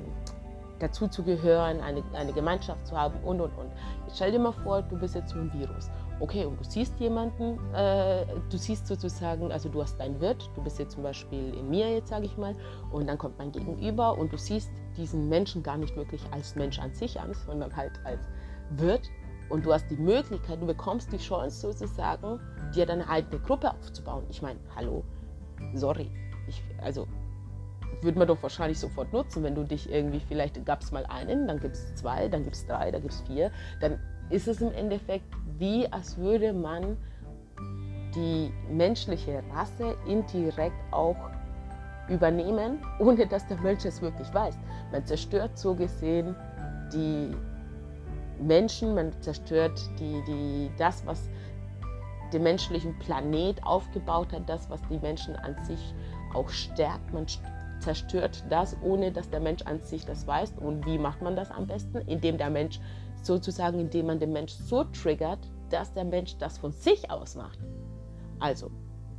dazu 0.79 1.09
zu 1.09 1.23
gehören, 1.23 1.81
eine, 1.81 2.03
eine 2.15 2.33
Gemeinschaft 2.33 2.87
zu 2.87 2.97
haben 2.97 3.19
und 3.25 3.41
und 3.41 3.57
und. 3.57 3.71
Jetzt 4.07 4.17
stell 4.17 4.33
dir 4.33 4.39
mal 4.39 4.53
vor, 4.53 4.83
du 4.83 4.97
bist 4.97 5.15
jetzt 5.15 5.31
so 5.31 5.39
ein 5.39 5.53
Virus. 5.53 5.91
Okay, 6.21 6.45
und 6.45 6.59
du 6.59 6.65
siehst 6.65 6.99
jemanden, 6.99 7.59
äh, 7.75 8.27
du 8.51 8.57
siehst 8.57 8.87
sozusagen, 8.87 9.53
also 9.53 9.69
du 9.69 9.83
hast 9.83 9.99
deinen 10.01 10.21
Wirt, 10.21 10.51
du 10.57 10.63
bist 10.63 10.79
jetzt 10.79 10.95
zum 10.95 11.05
Beispiel 11.05 11.55
in 11.55 11.71
mir 11.71 11.93
jetzt, 11.93 12.09
sage 12.09 12.27
ich 12.27 12.37
mal, 12.37 12.57
und 12.91 13.07
dann 13.07 13.19
kommt 13.19 13.39
mein 13.39 13.53
Gegenüber 13.53 14.19
und 14.19 14.33
du 14.33 14.37
siehst 14.37 14.71
diesen 14.97 15.29
Menschen 15.29 15.63
gar 15.63 15.77
nicht 15.77 15.95
wirklich 15.95 16.23
als 16.33 16.57
Mensch 16.57 16.79
an 16.81 16.93
sich 16.93 17.21
an, 17.21 17.35
sondern 17.47 17.75
halt 17.75 17.93
als 18.05 18.21
Wirt. 18.71 19.09
Und 19.49 19.65
du 19.65 19.73
hast 19.73 19.89
die 19.91 19.97
Möglichkeit, 19.97 20.61
du 20.61 20.67
bekommst 20.67 21.13
die 21.13 21.19
Chance 21.19 21.73
sozusagen, 21.73 22.41
dir 22.75 22.85
deine 22.85 23.09
eigene 23.09 23.41
Gruppe 23.41 23.71
aufzubauen. 23.71 24.25
Ich 24.29 24.43
meine, 24.43 24.59
hallo, 24.77 25.05
sorry, 25.75 26.11
ich, 26.49 26.63
also 26.83 27.07
würde 28.03 28.19
man 28.19 28.29
doch 28.29 28.43
wahrscheinlich 28.43 28.79
sofort 28.79 29.13
nutzen, 29.13 29.43
wenn 29.43 29.55
du 29.55 29.65
dich 29.65 29.91
irgendwie, 29.91 30.21
vielleicht 30.21 30.65
gab 30.65 30.83
es 30.83 30.93
mal 30.93 31.07
einen, 31.07 31.49
dann 31.49 31.61
gibt 31.61 31.75
es 31.75 31.95
zwei, 31.95 32.29
dann 32.29 32.45
gibt 32.45 32.57
es 32.57 32.67
drei, 32.67 32.91
dann 32.91 33.03
gibt 33.03 33.15
es 33.15 33.21
vier, 33.23 33.51
dann 33.81 33.99
ist 34.31 34.49
es 34.49 34.61
im 34.61 34.73
Endeffekt 34.73 35.27
wie, 35.59 35.91
als 35.91 36.17
würde 36.17 36.53
man 36.53 36.97
die 38.15 38.53
menschliche 38.71 39.43
Rasse 39.53 39.97
indirekt 40.07 40.77
auch 40.93 41.17
übernehmen, 42.09 42.79
ohne 42.99 43.27
dass 43.27 43.47
der 43.47 43.59
Mensch 43.59 43.85
es 43.85 44.01
wirklich 44.01 44.33
weiß. 44.33 44.59
Man 44.93 45.05
zerstört 45.05 45.59
so 45.59 45.75
gesehen 45.75 46.35
die 46.93 47.35
Menschen, 48.41 48.95
man 48.95 49.13
zerstört 49.21 49.79
die, 49.99 50.23
die, 50.27 50.71
das, 50.79 51.05
was 51.05 51.29
den 52.33 52.43
menschlichen 52.43 52.99
Planet 52.99 53.63
aufgebaut 53.65 54.33
hat, 54.33 54.49
das, 54.49 54.69
was 54.71 54.81
die 54.89 54.99
Menschen 54.99 55.35
an 55.37 55.57
sich 55.65 55.95
auch 56.35 56.49
stärkt. 56.49 57.13
Man 57.13 57.27
zerstört 57.89 58.45
das, 58.51 58.77
ohne 58.83 59.11
dass 59.11 59.31
der 59.31 59.41
Mensch 59.41 59.63
an 59.63 59.81
sich 59.81 60.05
das 60.05 60.27
weiß. 60.27 60.53
Und 60.61 60.85
wie 60.85 60.99
macht 60.99 61.23
man 61.23 61.37
das 61.37 61.51
am 61.51 61.67
besten? 61.67 61.97
Indem 62.07 62.37
der 62.37 62.51
Mensch 62.51 62.81
sozusagen, 63.23 63.81
indem 63.81 64.07
man 64.07 64.19
den 64.19 64.31
Mensch 64.31 64.53
so 64.53 64.85
triggert, 64.85 65.39
dass 65.71 65.95
der 65.95 66.05
Mensch 66.05 66.37
das 66.37 66.59
von 66.59 66.71
sich 66.71 67.11
aus 67.11 67.35
macht. 67.35 67.59
Also, 68.41 68.71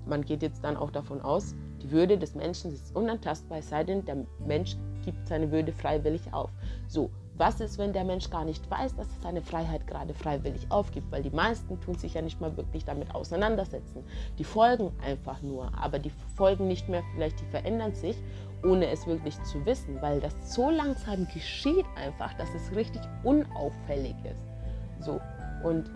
man 0.06 0.24
geht 0.24 0.44
jetzt 0.44 0.64
dann 0.64 0.78
auch 0.78 0.92
davon 0.92 1.20
aus, 1.20 1.56
die 1.82 1.90
Würde 1.90 2.20
des 2.20 2.36
Menschen 2.36 2.72
ist 2.72 2.96
unantastbar, 2.96 3.58
es 3.58 3.70
sei 3.70 3.84
denn, 3.84 4.06
der 4.06 4.18
Mensch 4.46 4.78
gibt 5.04 5.28
seine 5.28 5.52
Würde 5.52 5.72
freiwillig 5.72 6.32
auf. 6.32 6.52
So, 6.88 7.10
was 7.40 7.62
ist, 7.62 7.78
wenn 7.78 7.94
der 7.94 8.04
Mensch 8.04 8.30
gar 8.30 8.44
nicht 8.44 8.70
weiß, 8.70 8.98
dass 8.98 9.08
er 9.08 9.22
seine 9.24 9.42
Freiheit 9.42 9.88
gerade 9.88 10.14
freiwillig 10.14 10.70
aufgibt? 10.70 11.10
Weil 11.10 11.24
die 11.24 11.30
meisten 11.30 11.80
tun 11.80 11.96
sich 11.96 12.14
ja 12.14 12.22
nicht 12.22 12.42
mal 12.42 12.56
wirklich 12.58 12.84
damit 12.84 13.16
auseinandersetzen. 13.16 14.04
Die 14.38 14.44
folgen 14.44 14.92
einfach 15.02 15.42
nur, 15.42 15.72
aber 15.82 16.00
die 16.00 16.12
folgen 16.36 16.68
nicht 16.68 16.90
mehr, 16.90 17.02
vielleicht 17.14 17.40
die 17.40 17.46
verändern 17.46 17.96
sich, 17.96 18.18
ohne 18.64 18.88
es 18.90 19.08
wirklich 19.08 19.42
zu 19.44 19.66
wissen, 19.66 20.02
weil 20.02 20.20
das 20.20 20.54
so 20.54 20.70
langsam 20.70 21.28
geschieht 21.34 21.86
einfach, 21.96 22.34
dass 22.34 22.50
es 22.54 22.76
richtig 22.76 23.02
unauffällig 23.24 24.16
ist. 24.26 25.06
So, 25.06 25.22
und 25.64 25.90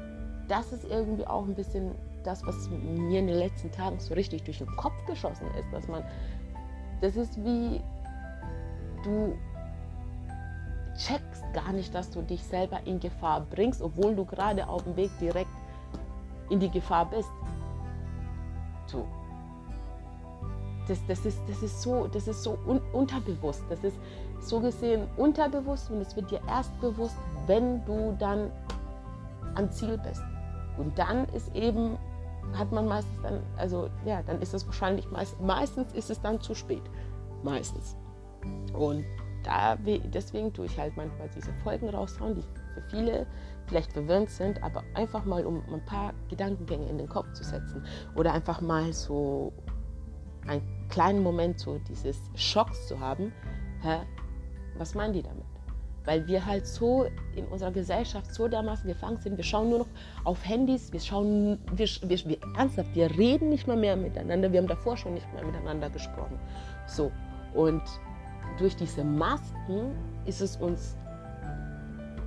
das 0.47 0.71
ist 0.71 0.85
irgendwie 0.85 1.27
auch 1.27 1.43
ein 1.43 1.55
bisschen 1.55 1.91
das, 2.23 2.45
was 2.45 2.69
mir 2.69 3.19
in 3.19 3.27
den 3.27 3.35
letzten 3.35 3.69
Tagen 3.69 3.99
so 3.99 4.13
richtig 4.13 4.43
durch 4.43 4.59
den 4.59 4.73
Kopf 4.77 4.95
geschossen 5.07 5.47
ist, 5.59 5.73
dass 5.73 5.89
man, 5.89 6.05
das 7.01 7.17
ist 7.17 7.37
wie 7.43 7.81
du 9.03 9.35
checkst 10.97 11.43
gar 11.53 11.71
nicht, 11.73 11.93
dass 11.93 12.09
du 12.09 12.21
dich 12.21 12.43
selber 12.43 12.79
in 12.85 12.99
Gefahr 12.99 13.45
bringst, 13.49 13.81
obwohl 13.81 14.15
du 14.15 14.25
gerade 14.25 14.67
auf 14.67 14.83
dem 14.83 14.95
Weg 14.95 15.11
direkt 15.19 15.49
in 16.49 16.59
die 16.59 16.69
Gefahr 16.69 17.09
bist. 17.09 17.29
So. 18.85 19.05
Das, 20.87 20.99
das, 21.07 21.25
ist, 21.25 21.39
das 21.47 21.63
ist 21.63 21.81
so, 21.81 22.07
das 22.07 22.27
ist 22.27 22.43
so 22.43 22.57
un 22.67 22.81
unterbewusst. 22.91 23.63
Das 23.69 23.83
ist 23.83 23.97
so 24.41 24.59
gesehen 24.59 25.07
unterbewusst 25.17 25.89
und 25.89 26.01
es 26.01 26.15
wird 26.15 26.29
dir 26.29 26.41
erst 26.47 26.77
bewusst, 26.81 27.15
wenn 27.47 27.83
du 27.85 28.15
dann 28.19 28.51
am 29.55 29.71
Ziel 29.71 29.97
bist. 29.97 30.21
Und 30.77 30.97
dann 30.97 31.25
ist 31.29 31.55
eben, 31.55 31.97
hat 32.57 32.71
man 32.71 32.87
meistens 32.87 33.21
dann, 33.21 33.39
also 33.57 33.89
ja, 34.05 34.21
dann 34.23 34.41
ist 34.41 34.53
es 34.53 34.65
wahrscheinlich 34.65 35.09
meist, 35.11 35.39
meistens 35.39 35.93
ist 35.93 36.09
es 36.09 36.21
dann 36.21 36.41
zu 36.41 36.53
spät. 36.55 36.83
Meistens. 37.43 37.95
Und 38.73 39.05
da, 39.43 39.75
deswegen 39.75 40.53
tue 40.53 40.65
ich 40.65 40.77
halt 40.77 40.95
manchmal 40.97 41.29
diese 41.35 41.53
Folgen 41.63 41.89
raushauen, 41.89 42.35
die 42.35 42.41
für 42.73 42.81
viele 42.89 43.27
vielleicht 43.67 43.93
verwirrend 43.93 44.29
sind, 44.29 44.61
aber 44.63 44.83
einfach 44.93 45.25
mal, 45.25 45.45
um 45.45 45.61
ein 45.73 45.83
paar 45.85 46.13
Gedankengänge 46.29 46.89
in 46.89 46.97
den 46.97 47.07
Kopf 47.07 47.31
zu 47.33 47.43
setzen 47.43 47.85
oder 48.15 48.33
einfach 48.33 48.61
mal 48.61 48.91
so 48.93 49.53
einen 50.47 50.61
kleinen 50.89 51.23
Moment 51.23 51.59
so 51.59 51.79
dieses 51.87 52.17
Schocks 52.35 52.87
zu 52.87 52.99
haben. 52.99 53.31
Hä, 53.81 53.99
was 54.77 54.95
meinen 54.95 55.13
die 55.13 55.23
damit? 55.23 55.45
Weil 56.05 56.27
wir 56.27 56.45
halt 56.45 56.67
so 56.67 57.05
in 57.35 57.45
unserer 57.47 57.71
Gesellschaft 57.71 58.33
so 58.33 58.49
dermaßen 58.49 58.87
gefangen 58.87 59.17
sind. 59.19 59.37
Wir 59.37 59.43
schauen 59.43 59.69
nur 59.69 59.79
noch 59.79 59.87
auf 60.25 60.45
Handys, 60.45 60.91
wir 60.91 60.99
schauen, 60.99 61.59
wir, 61.71 61.87
wir, 61.87 62.25
wir 62.25 62.37
ernsthaft, 62.57 62.93
wir 62.93 63.09
reden 63.17 63.49
nicht 63.49 63.67
mal 63.67 63.77
mehr 63.77 63.95
miteinander. 63.95 64.51
Wir 64.51 64.59
haben 64.59 64.67
davor 64.67 64.97
schon 64.97 65.13
nicht 65.13 65.31
mehr 65.33 65.45
miteinander 65.45 65.89
gesprochen. 65.89 66.37
So, 66.87 67.09
und 67.53 67.81
durch 68.57 68.75
diese 68.75 69.03
Masken 69.03 69.95
ist 70.25 70.41
es 70.41 70.57
uns 70.57 70.97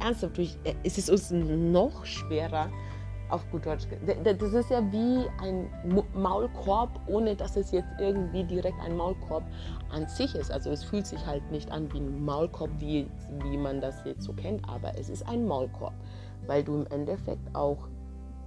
ernsthaft, 0.01 0.37
durch, 0.37 0.57
äh, 0.65 0.75
ist 0.83 0.99
es 0.99 1.09
uns 1.09 1.31
noch 1.31 2.05
schwerer, 2.05 2.69
auf 3.29 3.49
gut 3.51 3.67
Deutsch. 3.67 3.87
Das 4.23 4.53
ist 4.53 4.71
ja 4.71 4.81
wie 4.93 5.27
ein 5.43 5.69
Maulkorb, 6.15 7.01
ohne 7.07 7.35
dass 7.35 7.57
es 7.57 7.73
jetzt 7.73 7.89
irgendwie 7.99 8.45
direkt 8.45 8.79
ein 8.81 8.97
Maulkorb 8.97 9.43
an 9.91 10.07
sich 10.09 10.35
ist. 10.35 10.51
Also 10.51 10.71
es 10.71 10.85
fühlt 10.85 11.07
sich 11.07 11.25
halt 11.27 11.51
nicht 11.51 11.71
an 11.71 11.93
wie 11.93 11.99
ein 11.99 12.25
Maulkorb, 12.25 12.71
wie, 12.79 13.09
wie 13.43 13.57
man 13.57 13.81
das 13.81 14.05
jetzt 14.05 14.23
so 14.23 14.33
kennt, 14.33 14.67
aber 14.69 14.97
es 14.99 15.09
ist 15.09 15.27
ein 15.27 15.47
Maulkorb, 15.47 15.95
weil 16.47 16.63
du 16.63 16.77
im 16.77 16.87
Endeffekt 16.87 17.55
auch, 17.55 17.89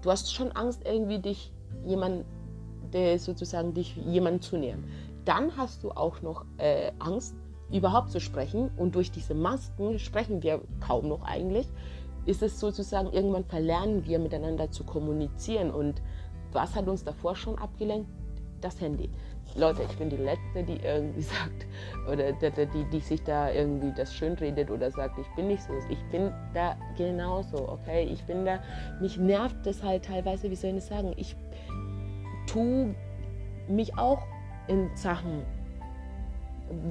du 0.01 0.11
hast 0.11 0.33
schon 0.33 0.51
Angst, 0.53 0.81
irgendwie 0.85 1.19
dich 1.19 1.51
jemand, 1.85 2.25
der 2.93 3.19
sozusagen 3.19 3.73
dich 3.73 3.95
jemandem 3.97 4.41
zu 4.41 4.57
nähern. 4.57 4.83
Dann 5.25 5.55
hast 5.57 5.83
du 5.83 5.91
auch 5.91 6.21
noch 6.21 6.45
äh, 6.57 6.91
Angst, 6.99 7.35
überhaupt 7.71 8.11
zu 8.11 8.19
sprechen. 8.19 8.69
Und 8.77 8.95
durch 8.95 9.11
diese 9.11 9.33
Masken 9.33 9.99
sprechen 9.99 10.43
wir 10.43 10.61
kaum 10.79 11.07
noch 11.07 11.23
eigentlich. 11.23 11.67
Ist 12.25 12.41
es 12.41 12.59
sozusagen, 12.59 13.11
irgendwann 13.11 13.45
verlernen 13.45 14.05
wir 14.05 14.19
miteinander 14.19 14.71
zu 14.71 14.83
kommunizieren. 14.83 15.71
Und 15.71 16.01
was 16.51 16.75
hat 16.75 16.87
uns 16.87 17.03
davor 17.03 17.35
schon 17.35 17.57
abgelenkt? 17.57 18.09
Das 18.61 18.81
Handy. 18.81 19.09
Leute, 19.55 19.83
ich 19.83 19.97
bin 19.97 20.09
die 20.09 20.17
Letzte, 20.17 20.63
die 20.63 20.77
irgendwie 20.77 21.21
sagt, 21.21 21.65
oder 22.11 22.31
die, 22.33 22.67
die, 22.67 22.89
die 22.91 22.99
sich 22.99 23.23
da 23.23 23.51
irgendwie 23.51 23.91
das 23.95 24.13
schön 24.13 24.33
redet 24.33 24.69
oder 24.69 24.91
sagt, 24.91 25.17
ich 25.17 25.27
bin 25.35 25.47
nicht 25.47 25.63
so. 25.63 25.73
Ich 25.89 26.03
bin 26.11 26.31
da 26.53 26.75
genauso, 26.97 27.69
okay? 27.69 28.03
Ich 28.11 28.23
bin 28.25 28.45
da, 28.45 28.59
mich 28.99 29.17
nervt 29.17 29.65
das 29.65 29.81
halt 29.81 30.05
teilweise, 30.05 30.51
wie 30.51 30.55
soll 30.55 30.75
ich 30.75 30.83
sagen, 30.83 31.13
ich 31.15 31.35
tue 32.47 32.95
mich 33.67 33.97
auch 33.97 34.21
in 34.67 34.89
Sachen 34.95 35.43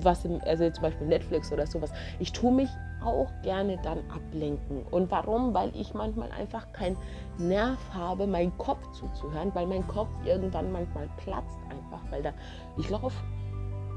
was 0.01 0.25
im, 0.25 0.41
also 0.45 0.69
zum 0.71 0.83
Beispiel 0.83 1.07
Netflix 1.07 1.53
oder 1.53 1.67
sowas. 1.67 1.93
Ich 2.19 2.33
tue 2.33 2.53
mich 2.53 2.69
auch 3.05 3.29
gerne 3.43 3.79
dann 3.83 3.99
ablenken. 4.11 4.83
Und 4.91 5.11
warum? 5.11 5.55
Weil 5.55 5.71
ich 5.75 5.95
manchmal 5.95 6.31
einfach 6.33 6.73
keinen 6.73 6.97
Nerv 7.38 7.79
habe, 7.93 8.27
meinen 8.27 8.57
Kopf 8.59 8.81
zuzuhören, 8.93 9.55
weil 9.55 9.67
mein 9.67 9.87
Kopf 9.87 10.09
irgendwann 10.25 10.73
manchmal 10.73 11.09
platzt 11.19 11.59
einfach, 11.71 12.01
weil 12.11 12.23
da 12.23 12.33
ich 12.77 12.91
laufe 12.91 13.17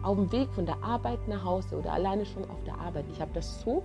auf 0.04 0.15
dem 0.15 0.32
Weg 0.32 0.52
von 0.54 0.65
der 0.65 0.82
Arbeit 0.84 1.28
nach 1.28 1.44
Hause 1.44 1.78
oder 1.78 1.94
alleine 1.94 2.26
schon 2.26 2.44
auf 2.50 2.63
der 2.65 2.78
Arbeit. 2.80 3.06
Ich 3.12 3.22
habe 3.22 3.32
das 3.34 3.62
so, 3.62 3.84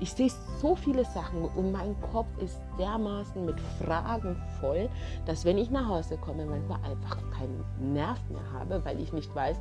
ich 0.00 0.12
sehe 0.12 0.30
so 0.60 0.76
viele 0.76 1.04
Sachen 1.04 1.44
und 1.56 1.72
mein 1.72 1.96
Kopf 2.12 2.28
ist 2.38 2.60
dermaßen 2.78 3.44
mit 3.44 3.60
Fragen 3.60 4.36
voll, 4.60 4.88
dass 5.26 5.44
wenn 5.44 5.58
ich 5.58 5.70
nach 5.70 5.88
Hause 5.88 6.16
komme, 6.18 6.46
manchmal 6.46 6.78
einfach 6.84 7.18
keinen 7.32 7.64
Nerv 7.92 8.18
mehr 8.30 8.52
habe, 8.52 8.84
weil 8.84 9.00
ich 9.00 9.12
nicht 9.12 9.34
weiß, 9.34 9.60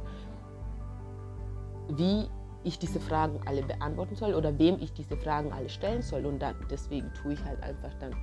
wie 1.89 2.27
ich 2.63 2.79
diese 2.79 2.99
Fragen 2.99 3.39
alle 3.45 3.63
beantworten 3.63 4.15
soll 4.15 4.33
oder 4.33 4.57
wem 4.59 4.77
ich 4.79 4.91
diese 4.93 5.15
Fragen 5.17 5.53
alle 5.53 5.69
stellen 5.69 6.01
soll. 6.01 6.25
Und 6.25 6.39
dann, 6.39 6.55
deswegen 6.69 7.11
tue 7.13 7.33
ich 7.33 7.43
halt 7.43 7.61
einfach 7.63 7.93
dann 7.99 8.13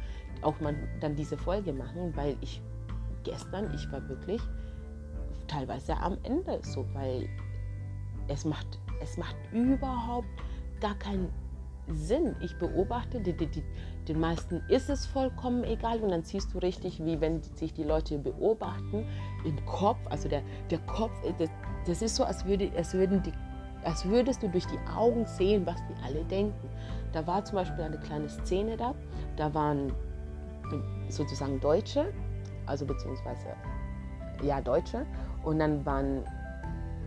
auch 0.42 0.60
mal 0.60 0.74
dann 1.00 1.16
diese 1.16 1.38
Folge 1.38 1.72
machen, 1.72 2.14
weil 2.14 2.36
ich 2.40 2.60
gestern, 3.22 3.72
ich 3.74 3.90
war 3.90 4.06
wirklich 4.08 4.40
teilweise 5.48 5.96
am 5.96 6.18
Ende 6.22 6.58
so, 6.62 6.84
weil 6.92 7.28
es 8.28 8.44
macht, 8.44 8.66
es 9.02 9.16
macht 9.16 9.36
überhaupt 9.52 10.28
gar 10.80 10.94
keinen 10.96 11.30
Sinn. 11.88 12.34
Ich 12.40 12.56
beobachte, 12.58 13.20
die, 13.20 13.34
die, 13.34 13.46
die, 13.46 13.62
den 14.08 14.20
meisten 14.20 14.62
ist 14.68 14.88
es 14.88 15.06
vollkommen 15.06 15.64
egal 15.64 16.00
und 16.00 16.10
dann 16.10 16.22
siehst 16.22 16.52
du 16.54 16.58
richtig, 16.58 17.02
wie 17.04 17.20
wenn 17.20 17.42
sich 17.42 17.72
die 17.72 17.84
Leute 17.84 18.18
beobachten 18.18 19.06
im 19.44 19.64
Kopf, 19.66 19.98
also 20.10 20.28
der, 20.28 20.42
der 20.70 20.78
Kopf, 20.80 21.12
das, 21.38 21.50
das 21.86 22.02
ist 22.02 22.16
so, 22.16 22.24
als, 22.24 22.44
würde, 22.44 22.70
als 22.76 22.94
würden 22.94 23.22
die 23.22 23.32
als 23.84 24.04
würdest 24.06 24.42
du 24.42 24.48
durch 24.48 24.66
die 24.66 24.78
Augen 24.96 25.26
sehen, 25.26 25.66
was 25.66 25.76
die 25.88 26.04
alle 26.04 26.24
denken. 26.24 26.68
Da 27.12 27.26
war 27.26 27.44
zum 27.44 27.56
Beispiel 27.56 27.84
eine 27.84 27.98
kleine 27.98 28.28
Szene 28.28 28.76
da, 28.76 28.94
da 29.36 29.52
waren 29.54 29.92
sozusagen 31.08 31.60
Deutsche, 31.60 32.12
also 32.66 32.86
beziehungsweise 32.86 33.46
ja 34.42 34.60
Deutsche, 34.60 35.06
und 35.44 35.58
dann 35.58 35.84
waren 35.84 36.24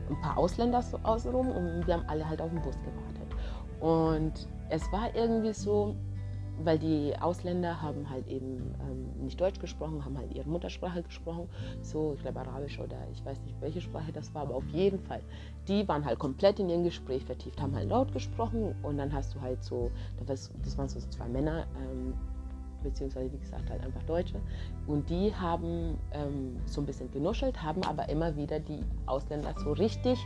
ein 0.09 0.21
paar 0.21 0.37
Ausländer 0.37 0.81
so 0.81 0.97
außenrum 1.03 1.49
und 1.49 1.87
wir 1.87 1.95
haben 1.95 2.05
alle 2.07 2.27
halt 2.27 2.41
auf 2.41 2.49
den 2.49 2.61
Bus 2.61 2.77
gewartet. 2.79 3.35
Und 3.79 4.47
es 4.69 4.89
war 4.91 5.13
irgendwie 5.15 5.53
so, 5.53 5.95
weil 6.63 6.79
die 6.79 7.13
Ausländer 7.19 7.81
haben 7.81 8.09
halt 8.09 8.27
eben 8.27 8.73
ähm, 8.81 9.23
nicht 9.23 9.39
Deutsch 9.39 9.59
gesprochen, 9.59 10.03
haben 10.03 10.17
halt 10.17 10.33
ihre 10.33 10.49
Muttersprache 10.49 11.03
gesprochen, 11.03 11.47
so 11.81 12.13
ich 12.15 12.21
glaube 12.21 12.39
Arabisch 12.39 12.79
oder 12.79 12.97
ich 13.11 13.23
weiß 13.25 13.39
nicht 13.41 13.59
welche 13.61 13.81
Sprache 13.81 14.11
das 14.11 14.33
war, 14.33 14.43
aber 14.43 14.55
auf 14.55 14.67
jeden 14.69 14.99
Fall, 14.99 15.21
die 15.67 15.87
waren 15.87 16.05
halt 16.05 16.19
komplett 16.19 16.59
in 16.59 16.69
ihrem 16.69 16.83
Gespräch 16.83 17.23
vertieft, 17.23 17.61
haben 17.61 17.75
halt 17.75 17.89
laut 17.89 18.11
gesprochen 18.11 18.75
und 18.83 18.97
dann 18.97 19.13
hast 19.13 19.35
du 19.35 19.41
halt 19.41 19.63
so, 19.63 19.91
das, 20.25 20.51
waren 20.77 20.89
so 20.89 20.99
zwei 20.99 21.27
Männer, 21.27 21.65
ähm, 21.77 22.13
beziehungsweise 22.83 23.31
wie 23.31 23.39
gesagt 23.39 23.69
halt 23.69 23.83
einfach 23.83 24.03
Deutsche. 24.03 24.39
Und 24.85 25.09
die 25.09 25.33
haben 25.33 25.97
ähm, 26.11 26.57
so 26.65 26.81
ein 26.81 26.85
bisschen 26.85 27.11
genuschelt, 27.11 27.61
haben 27.61 27.83
aber 27.83 28.09
immer 28.09 28.35
wieder 28.35 28.59
die 28.59 28.83
Ausländer 29.05 29.53
so 29.57 29.73
richtig 29.73 30.19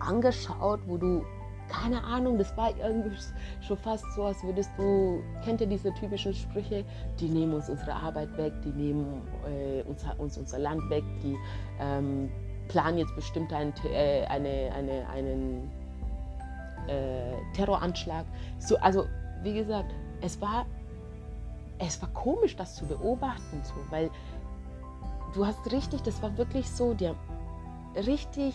angeschaut, 0.00 0.80
wo 0.86 0.96
du 0.96 1.24
keine 1.68 2.02
Ahnung, 2.02 2.38
das 2.38 2.56
war 2.56 2.76
irgendwie 2.76 3.16
schon 3.60 3.76
fast 3.76 4.04
so, 4.14 4.24
als 4.24 4.42
würdest 4.42 4.70
du, 4.76 5.22
kennt 5.44 5.60
ihr 5.60 5.66
diese 5.66 5.92
typischen 5.94 6.34
Sprüche, 6.34 6.84
die 7.20 7.28
nehmen 7.28 7.54
uns 7.54 7.68
unsere 7.68 7.94
Arbeit 7.94 8.36
weg, 8.36 8.52
die 8.64 8.70
nehmen 8.70 9.22
äh, 9.46 9.82
uns, 9.82 10.04
uns, 10.18 10.38
unser 10.38 10.58
Land 10.58 10.88
weg, 10.90 11.04
die 11.22 11.36
ähm, 11.80 12.30
planen 12.68 12.98
jetzt 12.98 13.14
bestimmt 13.14 13.52
einen, 13.52 13.72
äh, 13.84 14.24
eine, 14.26 14.72
eine, 14.74 15.08
einen 15.08 15.70
äh, 16.86 17.34
Terroranschlag. 17.54 18.24
So, 18.58 18.76
also 18.78 19.06
wie 19.42 19.54
gesagt, 19.54 19.92
es 20.20 20.40
war, 20.40 20.66
es 21.78 22.00
war 22.02 22.08
komisch, 22.10 22.56
das 22.56 22.74
zu 22.74 22.86
beobachten, 22.86 23.60
so, 23.62 23.74
weil 23.90 24.10
du 25.34 25.46
hast 25.46 25.70
richtig, 25.70 26.02
das 26.02 26.22
war 26.22 26.36
wirklich 26.36 26.68
so, 26.70 26.94
haben 27.08 27.16
richtig 28.06 28.54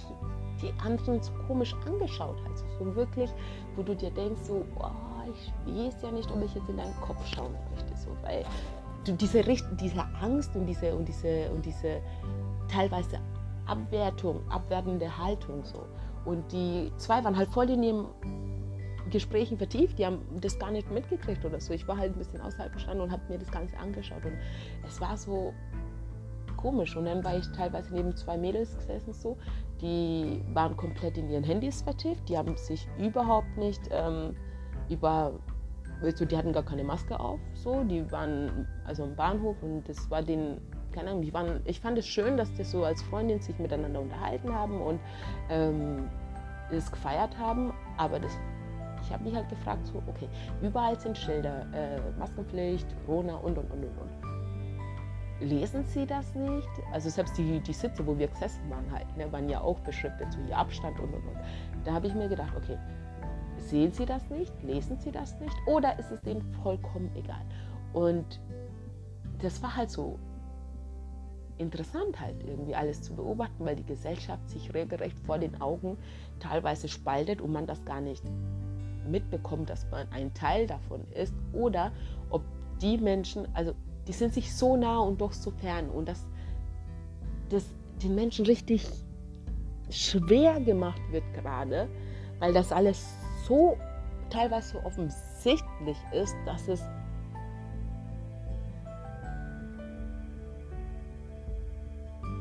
die 0.64 0.74
anderen 0.84 1.22
so 1.22 1.32
komisch 1.48 1.76
angeschaut 1.86 2.38
hast. 2.50 2.66
So 2.80 2.96
wirklich, 2.96 3.30
wo 3.76 3.84
du 3.84 3.96
dir 3.96 4.12
denkst, 4.12 4.42
so, 4.44 4.66
oh, 4.80 4.90
ich 5.32 5.52
weiß 5.66 6.02
ja 6.02 6.12
nicht, 6.12 6.32
ob 6.32 6.44
ich 6.44 6.54
jetzt 6.56 6.70
in 6.70 6.78
deinen 6.78 6.96
Kopf 7.02 7.26
schauen 7.28 7.54
möchte. 7.72 7.96
So, 7.98 8.10
weil 8.24 8.44
du 9.06 9.14
diese, 9.14 9.44
diese 9.44 10.04
Angst 10.22 10.56
und 10.56 10.66
diese, 10.66 10.96
und, 10.96 11.08
diese, 11.08 11.50
und 11.52 11.66
diese 11.66 12.02
teilweise 12.72 13.20
Abwertung, 13.66 14.42
abwertende 14.50 15.18
Haltung 15.18 15.64
so. 15.64 15.86
Und 16.26 16.52
die 16.52 16.92
zwei 16.98 17.24
waren 17.24 17.38
halt 17.38 17.50
voll 17.50 17.70
in 17.70 17.84
ihrem 17.84 18.08
Gesprächen 19.10 19.58
vertieft, 19.58 20.00
die 20.00 20.06
haben 20.06 20.20
das 20.40 20.58
gar 20.58 20.72
nicht 20.72 20.90
mitgekriegt 20.90 21.44
oder 21.46 21.60
so. 21.60 21.74
Ich 21.74 21.88
war 21.88 21.98
halt 21.98 22.16
ein 22.16 22.18
bisschen 22.18 22.42
außerhalb 22.42 22.74
gestanden 22.74 23.02
und 23.02 23.12
habe 23.12 23.22
mir 23.30 23.38
das 23.38 23.52
Ganze 23.52 23.78
angeschaut 23.78 24.26
und 24.26 24.34
es 24.88 25.00
war 25.02 25.18
so 25.18 25.54
komisch. 26.56 26.96
Und 26.96 27.06
dann 27.06 27.24
war 27.24 27.38
ich 27.38 27.46
teilweise 27.52 27.94
neben 27.94 28.16
zwei 28.16 28.38
Mädels 28.38 28.76
gesessen 28.78 29.14
so, 29.14 29.38
die 29.84 30.42
waren 30.54 30.76
komplett 30.78 31.18
in 31.18 31.30
ihren 31.30 31.44
Handys 31.44 31.82
vertieft, 31.82 32.28
die 32.30 32.38
haben 32.38 32.56
sich 32.56 32.88
überhaupt 32.98 33.58
nicht 33.58 33.82
ähm, 33.92 34.36
über, 34.90 35.34
also 36.02 36.26
die 36.26 36.36
hatten 36.36 36.54
gar 36.54 36.64
keine 36.64 36.84
Maske 36.84 37.20
auf, 37.20 37.40
so, 37.54 37.84
die 37.84 38.10
waren 38.12 38.68
also 38.86 39.04
am 39.04 39.16
Bahnhof 39.16 39.62
und 39.62 39.88
das 39.88 40.10
war 40.10 40.24
den 40.24 40.60
keine 40.94 41.10
Ahnung, 41.10 41.24
die 41.24 41.34
waren, 41.34 41.60
ich 41.66 41.80
fand 41.80 41.98
es 41.98 42.08
schön, 42.08 42.38
dass 42.38 42.54
die 42.54 42.64
so 42.64 42.86
als 42.86 43.02
Freundin 43.02 43.42
sich 43.42 43.58
miteinander 43.58 44.00
unterhalten 44.00 44.54
haben 44.54 44.80
und 44.80 45.00
ähm, 45.50 46.08
das 46.72 46.92
gefeiert 46.92 47.38
haben, 47.38 47.74
aber 47.98 48.20
das 48.20 48.32
ich 49.02 49.12
habe 49.12 49.26
mich 49.26 49.36
halt 49.36 49.50
gefragt, 49.50 49.86
so, 49.86 50.02
okay, 50.08 50.30
überall 50.62 50.98
sind 50.98 51.18
Schilder, 51.18 51.66
äh, 51.74 52.00
Maskenpflicht, 52.18 52.88
Corona 53.06 53.36
und, 53.36 53.58
und, 53.58 53.70
und, 53.70 53.84
und, 53.84 53.98
und. 53.98 54.23
Lesen 55.44 55.84
Sie 55.84 56.06
das 56.06 56.34
nicht? 56.36 56.70
Also 56.92 57.10
selbst 57.10 57.38
die, 57.38 57.60
die 57.60 57.74
Sitze, 57.74 58.06
wo 58.08 58.18
wir 58.18 58.28
gesessen 58.28 58.70
waren, 58.70 58.90
halt, 58.92 59.18
ne, 59.18 59.32
waren 59.32 59.50
ja 59.50 59.62
auch 59.62 59.80
beschriftet, 59.80 60.32
so 60.32 60.40
hier 60.46 60.58
Abstand 60.58 61.00
und, 61.00 61.14
und, 61.14 61.28
und. 61.28 61.38
Da 61.84 61.94
habe 61.94 62.08
ich 62.08 62.16
mir 62.16 62.30
gedacht, 62.30 62.54
okay, 62.56 62.78
sehen 63.58 63.92
Sie 63.92 64.06
das 64.06 64.30
nicht? 64.30 64.54
Lesen 64.64 64.98
Sie 65.00 65.12
das 65.12 65.40
nicht? 65.40 65.56
Oder 65.68 66.00
ist 66.00 66.12
es 66.12 66.22
denen 66.22 66.42
vollkommen 66.64 67.12
egal? 67.16 67.42
Und 67.92 68.40
das 69.40 69.62
war 69.62 69.76
halt 69.76 69.92
so 69.92 70.18
interessant 71.58 72.20
halt 72.20 72.44
irgendwie 72.44 72.76
alles 72.76 73.02
zu 73.02 73.14
beobachten, 73.14 73.66
weil 73.66 73.76
die 73.76 73.86
Gesellschaft 73.86 74.50
sich 74.50 74.74
regelrecht 74.74 75.20
vor 75.20 75.38
den 75.38 75.62
Augen 75.62 75.98
teilweise 76.40 76.88
spaltet 76.88 77.42
und 77.42 77.52
man 77.52 77.68
das 77.68 77.84
gar 77.86 78.02
nicht 78.02 78.24
mitbekommt, 79.08 79.70
dass 79.70 79.86
man 79.92 80.08
ein 80.12 80.34
Teil 80.34 80.66
davon 80.66 81.06
ist 81.12 81.34
oder 81.52 81.92
ob 82.30 82.42
die 82.82 82.98
Menschen, 82.98 83.48
also 83.54 83.74
die 84.08 84.14
sind 84.14 84.34
sich 84.34 84.54
so 84.54 84.76
nah 84.76 85.00
und 85.00 85.22
doch 85.22 85.34
so 85.34 85.52
fern 85.52 85.90
und 85.90 86.08
dass 86.08 86.26
das 87.50 87.66
den 88.02 88.16
Menschen 88.16 88.46
richtig 88.46 88.86
schwer 89.90 90.60
gemacht 90.60 91.02
wird 91.12 91.24
gerade, 91.34 91.88
weil 92.40 92.54
das 92.54 92.72
alles 92.72 93.06
so 93.48 93.78
teilweise 94.30 94.74
so 94.74 94.84
offensichtlich 94.84 95.98
ist, 96.12 96.36
dass 96.46 96.68
es 96.68 96.82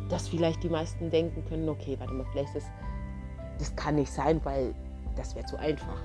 dass 0.09 0.29
vielleicht 0.29 0.63
die 0.63 0.69
meisten 0.69 1.11
denken 1.11 1.43
können, 1.49 1.69
okay, 1.71 1.97
warte 1.99 2.13
mal, 2.13 2.27
vielleicht 2.33 2.55
ist 2.55 2.67
das 3.59 3.75
kann 3.77 3.95
nicht 3.95 4.13
sein, 4.13 4.41
weil 4.45 4.75
das 5.17 5.35
wäre 5.35 5.47
zu 5.47 5.57
einfach. 5.59 6.03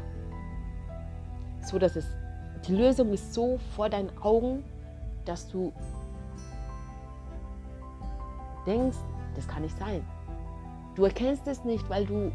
So 1.61 1.79
dass 1.79 1.95
es 1.95 2.05
die 2.67 2.75
Lösung 2.75 3.11
ist 3.13 3.33
so 3.33 3.59
vor 3.75 3.89
deinen 3.89 4.15
Augen, 4.19 4.63
dass 5.27 5.47
du 5.47 5.71
denkst, 8.65 8.97
das 9.35 9.47
kann 9.47 9.63
nicht 9.63 9.77
sein. 9.77 10.03
Du 10.95 11.05
erkennst 11.05 11.47
es 11.47 11.63
nicht, 11.63 11.87
weil 11.89 12.05
du 12.05 12.31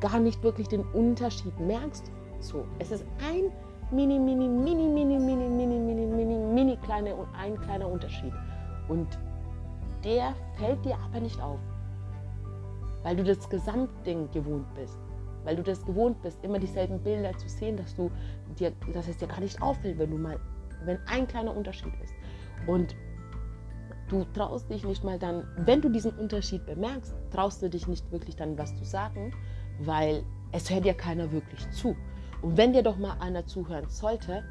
gar 0.00 0.18
nicht 0.18 0.42
wirklich 0.42 0.68
den 0.68 0.82
Unterschied 0.92 1.58
merkst. 1.60 2.10
So, 2.40 2.64
es 2.78 2.90
ist 2.90 3.04
ein 3.26 3.50
mini, 3.90 4.18
mini, 4.18 4.48
mini, 4.48 4.88
mini, 4.88 5.18
mini, 5.18 5.48
mini, 5.48 5.78
mini, 5.78 6.06
mini, 6.06 6.54
mini 6.54 6.76
kleine 6.78 7.14
und 7.14 7.28
ein 7.34 7.58
kleiner 7.60 7.88
Unterschied. 7.88 8.32
Und 8.88 9.18
der 10.04 10.34
fällt 10.56 10.84
dir 10.84 10.96
aber 10.98 11.20
nicht 11.20 11.40
auf, 11.40 11.58
weil 13.02 13.16
du 13.16 13.24
das 13.24 13.48
Gesamtding 13.48 14.30
gewohnt 14.32 14.72
bist 14.74 14.98
weil 15.48 15.56
du 15.56 15.62
das 15.62 15.82
gewohnt 15.84 16.20
bist, 16.22 16.44
immer 16.44 16.58
dieselben 16.58 16.98
Bilder 16.98 17.34
zu 17.38 17.48
sehen, 17.48 17.78
dass, 17.78 17.94
du 17.94 18.10
dir, 18.58 18.70
dass 18.92 19.08
es 19.08 19.16
dir 19.16 19.28
gar 19.28 19.40
nicht 19.40 19.62
auffällt, 19.62 19.98
wenn 19.98 20.10
du 20.10 20.18
mal, 20.18 20.38
wenn 20.84 20.98
ein 21.06 21.26
kleiner 21.26 21.56
Unterschied 21.56 21.92
ist. 22.02 22.14
Und 22.66 22.94
du 24.08 24.24
traust 24.34 24.70
dich 24.70 24.84
nicht 24.84 25.04
mal 25.04 25.18
dann, 25.18 25.46
wenn 25.56 25.80
du 25.80 25.88
diesen 25.88 26.12
Unterschied 26.12 26.64
bemerkst, 26.66 27.14
traust 27.30 27.62
du 27.62 27.68
dich 27.68 27.86
nicht 27.86 28.10
wirklich 28.10 28.36
dann 28.36 28.58
was 28.58 28.74
zu 28.76 28.84
sagen, 28.84 29.32
weil 29.80 30.22
es 30.52 30.70
hört 30.70 30.84
dir 30.84 30.94
keiner 30.94 31.30
wirklich 31.30 31.68
zu. 31.70 31.96
Und 32.42 32.56
wenn 32.56 32.72
dir 32.72 32.82
doch 32.82 32.96
mal 32.98 33.16
einer 33.20 33.46
zuhören 33.46 33.88
sollte, 33.88 34.44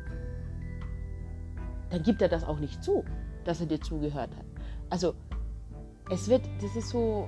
dann 1.90 2.04
gibt 2.04 2.22
er 2.22 2.30
das 2.30 2.44
auch 2.44 2.60
nicht 2.60 2.84
zu, 2.84 3.04
dass 3.46 3.62
er 3.62 3.68
dir 3.68 3.80
zugehört 3.82 4.36
hat. 4.36 4.46
Also 4.90 5.14
es 6.10 6.30
wird, 6.30 6.42
das 6.62 6.76
ist 6.76 6.90
so, 6.90 7.28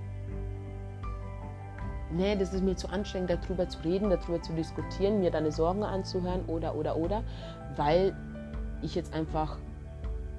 nee, 2.11 2.35
das 2.35 2.53
ist 2.53 2.63
mir 2.63 2.75
zu 2.75 2.89
anstrengend, 2.89 3.29
darüber 3.29 3.67
zu 3.67 3.79
reden, 3.79 4.09
darüber 4.09 4.41
zu 4.41 4.53
diskutieren, 4.53 5.19
mir 5.19 5.31
deine 5.31 5.51
Sorgen 5.51 5.83
anzuhören 5.83 6.45
oder, 6.45 6.75
oder, 6.75 6.97
oder, 6.97 7.23
weil 7.75 8.15
ich 8.81 8.95
jetzt 8.95 9.13
einfach, 9.13 9.57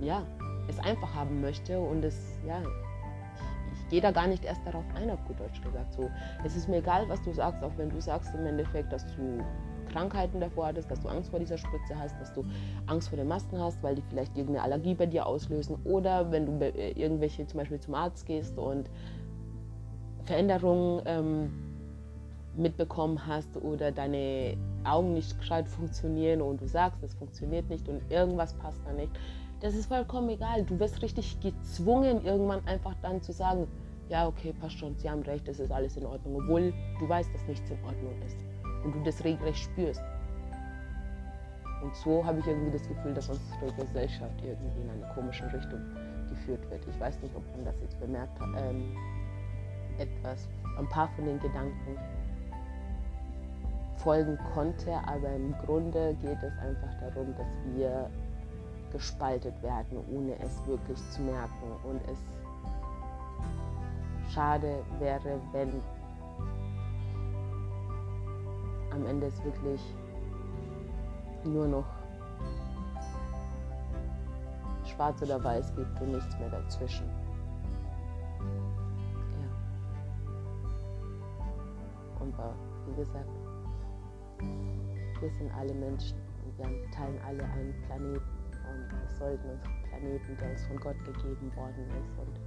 ja, 0.00 0.22
es 0.68 0.79
einfach 0.79 1.14
haben 1.14 1.40
möchte 1.40 1.79
und 1.79 2.05
es, 2.05 2.38
ja, 2.46 2.61
ich, 2.61 3.81
ich 3.81 3.88
gehe 3.88 4.00
da 4.00 4.11
gar 4.11 4.26
nicht 4.26 4.44
erst 4.44 4.64
darauf 4.66 4.85
ein, 4.94 5.11
auf 5.11 5.24
gut 5.26 5.40
Deutsch 5.40 5.61
gesagt. 5.62 5.92
So, 5.94 6.11
es 6.44 6.57
ist 6.57 6.68
mir 6.68 6.79
egal, 6.79 7.09
was 7.09 7.22
du 7.22 7.33
sagst, 7.33 7.62
auch 7.62 7.72
wenn 7.76 7.90
du 7.90 8.00
sagst 8.00 8.35
im 8.35 8.46
Endeffekt, 8.46 8.92
dass 8.92 9.05
du 9.16 9.44
Krankheiten 9.90 10.40
davor 10.40 10.66
hattest, 10.66 10.90
dass 10.90 11.00
du 11.00 11.09
Angst 11.09 11.31
vor 11.31 11.40
dieser 11.40 11.59
Spritze 11.59 11.98
hast, 11.98 12.18
dass 12.20 12.33
du 12.33 12.44
Angst 12.87 13.09
vor 13.09 13.18
den 13.18 13.29
Masken 13.29 13.59
hast, 13.59 13.83
weil 13.83 13.96
die 13.96 14.03
vielleicht 14.03 14.37
irgendeine 14.37 14.64
Allergie 14.64 14.94
bei 14.94 15.07
dir 15.07 15.26
auslösen 15.26 15.76
oder 15.85 16.31
wenn 16.31 16.46
du 16.46 16.64
äh, 16.64 16.92
irgendwelche 16.92 17.46
zum 17.46 17.59
Beispiel 17.59 17.81
zum 17.81 17.94
Arzt 17.94 18.26
gehst 18.26 18.57
und 18.57 18.88
Veränderungen 20.24 21.03
ähm, 21.07 21.69
mitbekommen 22.56 23.26
hast 23.26 23.56
oder 23.56 23.92
deine 23.92 24.56
Augen 24.84 25.14
nicht 25.14 25.38
gescheit 25.38 25.68
funktionieren 25.68 26.42
und 26.42 26.60
du 26.60 26.66
sagst, 26.66 27.02
es 27.02 27.14
funktioniert 27.14 27.68
nicht 27.68 27.88
und 27.88 28.02
irgendwas 28.10 28.54
passt 28.54 28.80
da 28.84 28.92
nicht. 28.92 29.12
Das 29.60 29.74
ist 29.74 29.86
vollkommen 29.86 30.30
egal. 30.30 30.64
Du 30.64 30.78
wirst 30.80 31.02
richtig 31.02 31.38
gezwungen, 31.40 32.24
irgendwann 32.24 32.66
einfach 32.66 32.94
dann 33.02 33.22
zu 33.22 33.32
sagen, 33.32 33.66
ja, 34.08 34.26
okay, 34.26 34.52
passt 34.58 34.78
schon, 34.78 34.96
Sie 34.96 35.08
haben 35.08 35.22
recht, 35.22 35.46
es 35.48 35.60
ist 35.60 35.70
alles 35.70 35.96
in 35.96 36.04
Ordnung, 36.04 36.42
obwohl 36.42 36.72
du 36.98 37.08
weißt, 37.08 37.32
dass 37.32 37.46
nichts 37.46 37.70
in 37.70 37.76
Ordnung 37.84 38.12
ist 38.26 38.38
und 38.84 38.94
du 38.94 39.02
das 39.04 39.22
regelrecht 39.22 39.58
spürst. 39.58 40.02
Und 41.82 41.94
so 41.94 42.24
habe 42.24 42.40
ich 42.40 42.46
irgendwie 42.46 42.72
das 42.72 42.86
Gefühl, 42.86 43.14
dass 43.14 43.28
unsere 43.28 43.86
Gesellschaft 43.86 44.34
irgendwie 44.42 44.82
in 44.82 44.90
eine 44.90 45.14
komische 45.14 45.44
Richtung 45.52 45.80
geführt 46.28 46.68
wird. 46.70 46.82
Ich 46.86 47.00
weiß 47.00 47.20
nicht, 47.22 47.34
ob 47.34 47.42
man 47.56 47.64
das 47.64 47.80
jetzt 47.80 47.98
bemerkt 48.00 48.38
hat. 48.38 48.48
Ähm, 48.58 48.96
etwas, 49.98 50.48
ein 50.78 50.88
paar 50.88 51.08
von 51.08 51.24
den 51.24 51.38
Gedanken 51.40 51.96
folgen 54.02 54.38
konnte, 54.54 54.92
aber 55.06 55.28
im 55.34 55.54
Grunde 55.64 56.14
geht 56.20 56.38
es 56.42 56.58
einfach 56.58 57.00
darum, 57.00 57.34
dass 57.36 57.46
wir 57.74 58.10
gespaltet 58.92 59.62
werden, 59.62 59.98
ohne 60.12 60.38
es 60.40 60.66
wirklich 60.66 60.98
zu 61.10 61.22
merken. 61.22 61.72
Und 61.84 62.00
es 62.10 62.18
schade 64.32 64.82
wäre, 64.98 65.40
wenn 65.52 65.82
am 68.92 69.06
Ende 69.06 69.26
es 69.26 69.44
wirklich 69.44 69.80
nur 71.44 71.68
noch 71.68 71.86
schwarz 74.84 75.22
oder 75.22 75.42
weiß 75.42 75.74
gibt 75.76 76.00
und 76.00 76.12
nichts 76.12 76.38
mehr 76.38 76.50
dazwischen. 76.50 77.08
aber 82.40 82.54
wie 82.86 82.94
gesagt, 82.94 83.28
wir 85.20 85.31
sind 85.31 85.50
alle 85.55 85.74
Menschen 85.74 86.16
und 86.44 86.59
wir 86.59 86.90
teilen 86.90 87.18
alle 87.26 87.44
einen 87.44 87.74
Planeten 87.87 88.40
und 88.70 88.90
wir 88.90 89.09
sollten 89.18 89.50
unseren 89.50 89.83
Planeten, 89.88 90.37
der 90.38 90.50
uns 90.50 90.64
von 90.66 90.76
Gott 90.79 91.05
gegeben 91.05 91.55
worden 91.57 91.85
ist 92.00 92.18
und 92.18 92.40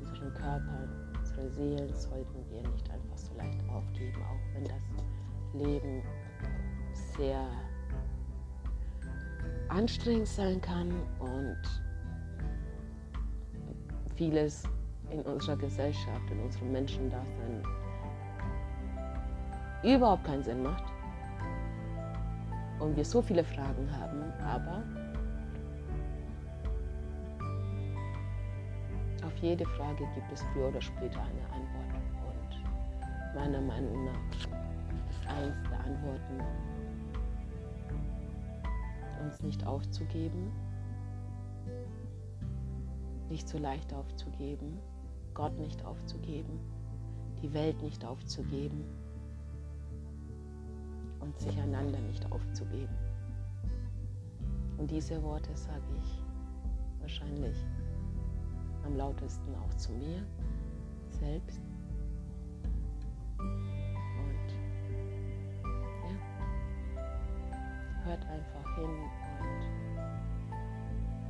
unseren 0.00 0.34
Körper, 0.34 0.88
unsere 1.18 1.50
Seelen 1.50 1.94
sollten 1.94 2.44
wir 2.50 2.68
nicht 2.68 2.90
einfach 2.90 3.16
so 3.16 3.34
leicht 3.36 3.60
aufgeben, 3.68 4.22
auch 4.22 4.54
wenn 4.54 4.64
das 4.64 4.82
Leben 5.54 6.02
sehr 7.16 7.46
anstrengend 9.68 10.26
sein 10.28 10.60
kann 10.60 10.90
und 11.18 11.82
vieles 14.16 14.64
in 15.10 15.22
unserer 15.22 15.56
Gesellschaft, 15.56 16.30
in 16.30 16.40
unserem 16.40 16.72
Menschendasein 16.72 17.62
überhaupt 19.82 20.24
keinen 20.24 20.42
Sinn 20.42 20.62
macht 20.62 20.89
und 22.80 22.96
wir 22.96 23.04
so 23.04 23.20
viele 23.20 23.44
Fragen 23.44 23.88
haben, 24.00 24.22
aber 24.42 24.82
auf 29.24 29.36
jede 29.42 29.66
Frage 29.66 30.06
gibt 30.14 30.32
es 30.32 30.42
früher 30.52 30.68
oder 30.68 30.80
später 30.80 31.20
eine 31.20 31.44
Antwort. 31.52 31.84
Und 32.26 33.34
meiner 33.34 33.60
Meinung 33.60 34.06
nach 34.06 34.30
ist 35.10 35.26
eins 35.28 35.56
der 35.70 35.80
Antworten, 35.80 36.40
uns 39.22 39.42
nicht 39.42 39.66
aufzugeben, 39.66 40.50
nicht 43.28 43.46
so 43.46 43.58
leicht 43.58 43.92
aufzugeben, 43.92 44.78
Gott 45.34 45.56
nicht 45.58 45.84
aufzugeben, 45.84 46.58
die 47.42 47.52
Welt 47.52 47.80
nicht 47.82 48.04
aufzugeben 48.04 48.84
und 51.20 51.38
sich 51.38 51.58
einander 51.60 51.98
nicht 52.00 52.30
aufzugeben. 52.32 52.94
Und 54.78 54.90
diese 54.90 55.22
Worte 55.22 55.54
sage 55.54 55.84
ich 55.98 56.22
wahrscheinlich 57.00 57.56
am 58.84 58.96
lautesten 58.96 59.54
auch 59.54 59.74
zu 59.74 59.92
mir 59.92 60.22
selbst. 61.08 61.60
Und 63.38 64.48
ja, 66.04 66.14
hört 68.04 68.24
einfach 68.24 68.76
hin 68.76 68.90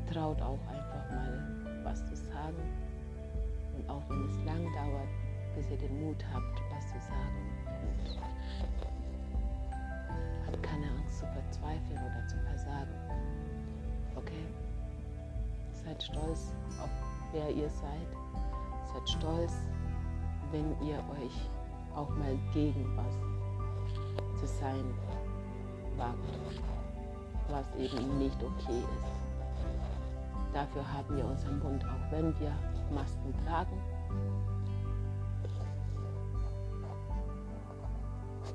und 0.01 0.13
traut 0.13 0.41
auch 0.41 0.61
einfach 0.69 1.11
mal 1.11 1.83
was 1.85 2.07
zu 2.07 2.17
sagen. 2.17 2.63
Und 3.77 3.89
auch 3.89 4.09
wenn 4.09 4.29
es 4.29 4.37
lang 4.45 4.65
dauert, 4.73 5.09
bis 5.57 5.71
ihr 5.71 5.79
den 5.79 6.01
Mut 6.05 6.25
habt, 6.33 6.63
was 6.71 6.87
zu 6.89 7.01
sagen. 7.01 7.51
Und 8.87 8.90
habt 10.51 10.63
keine 10.63 10.87
Angst 10.87 11.19
zu 11.19 11.27
verzweifeln 11.27 11.99
oder 11.99 12.29
zu 12.29 12.37
versagen. 12.39 12.95
Okay? 14.17 14.47
Seid 15.73 16.03
stolz 16.03 16.53
auf 16.83 16.91
wer 17.33 17.51
ihr 17.51 17.71
seid. 17.71 18.09
Seid 18.93 19.09
stolz, 19.09 19.53
wenn 20.51 20.71
ihr 20.87 20.97
euch 20.97 21.49
auch 21.95 22.09
mal 22.11 22.37
gegen 22.53 22.97
was 22.97 24.41
zu 24.41 24.47
sein 24.47 24.85
wagt, 25.97 26.17
was 27.49 27.67
eben 27.77 28.19
nicht 28.19 28.37
okay 28.43 28.79
ist. 28.79 30.55
Dafür 30.55 30.93
haben 30.93 31.17
wir 31.17 31.25
unseren 31.25 31.59
Mund, 31.61 31.85
auch 31.85 32.13
wenn 32.13 32.39
wir 32.41 32.53
Masken 32.93 33.35
tragen. 33.47 33.79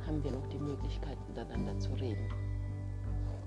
Haben 0.05 0.23
wir 0.23 0.31
noch 0.31 0.47
die 0.47 0.57
Möglichkeit, 0.57 1.17
miteinander 1.27 1.77
zu 1.79 1.91
reden. 1.93 2.27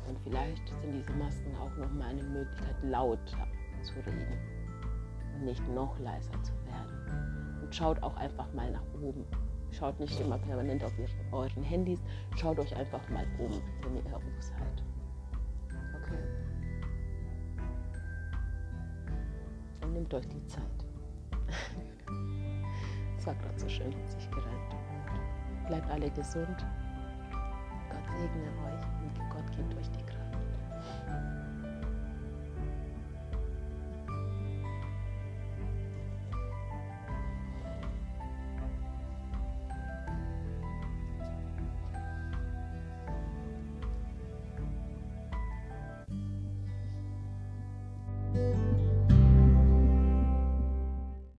Und 0.08 0.18
vielleicht 0.24 0.68
sind 0.68 0.92
diese 0.92 1.12
Masken 1.12 1.54
auch 1.56 1.76
noch 1.76 1.90
mal 1.92 2.08
eine 2.08 2.22
Möglichkeit, 2.22 2.76
lauter 2.82 3.46
zu 3.82 3.94
reden 3.96 4.38
und 5.34 5.44
nicht 5.44 5.66
noch 5.68 5.98
leiser 5.98 6.32
zu 6.42 6.52
werden. 6.64 7.62
Und 7.62 7.74
schaut 7.74 8.02
auch 8.02 8.16
einfach 8.16 8.52
mal 8.54 8.70
nach 8.70 8.82
oben. 9.02 9.24
Schaut 9.70 10.00
nicht 10.00 10.18
immer 10.18 10.38
permanent 10.38 10.82
auf 10.82 10.92
euren 11.30 11.62
Handys, 11.62 12.00
schaut 12.36 12.58
euch 12.58 12.74
einfach 12.74 13.06
mal 13.10 13.26
um, 13.38 13.52
wenn 13.82 13.96
ihr 13.96 14.04
irgendwo 14.04 14.40
seid. 14.40 14.82
Okay? 16.02 16.18
Und 19.82 19.92
nehmt 19.92 20.14
euch 20.14 20.26
die 20.28 20.46
Zeit. 20.46 20.62
Es 23.18 23.26
war 23.26 23.34
gerade 23.34 23.58
so 23.58 23.68
schön, 23.68 23.92
hat 23.92 24.10
sich 24.12 24.30
gereimt. 24.30 24.57
Bleibt 25.68 25.90
alle 25.90 26.10
gesund. 26.10 26.66
Gott 27.90 28.06
segne 28.16 28.48
euch 28.64 28.84
und 29.02 29.30
Gott 29.30 29.44
gibt 29.54 29.76
euch 29.76 29.90
die 29.90 30.02
Kraft. 30.02 30.17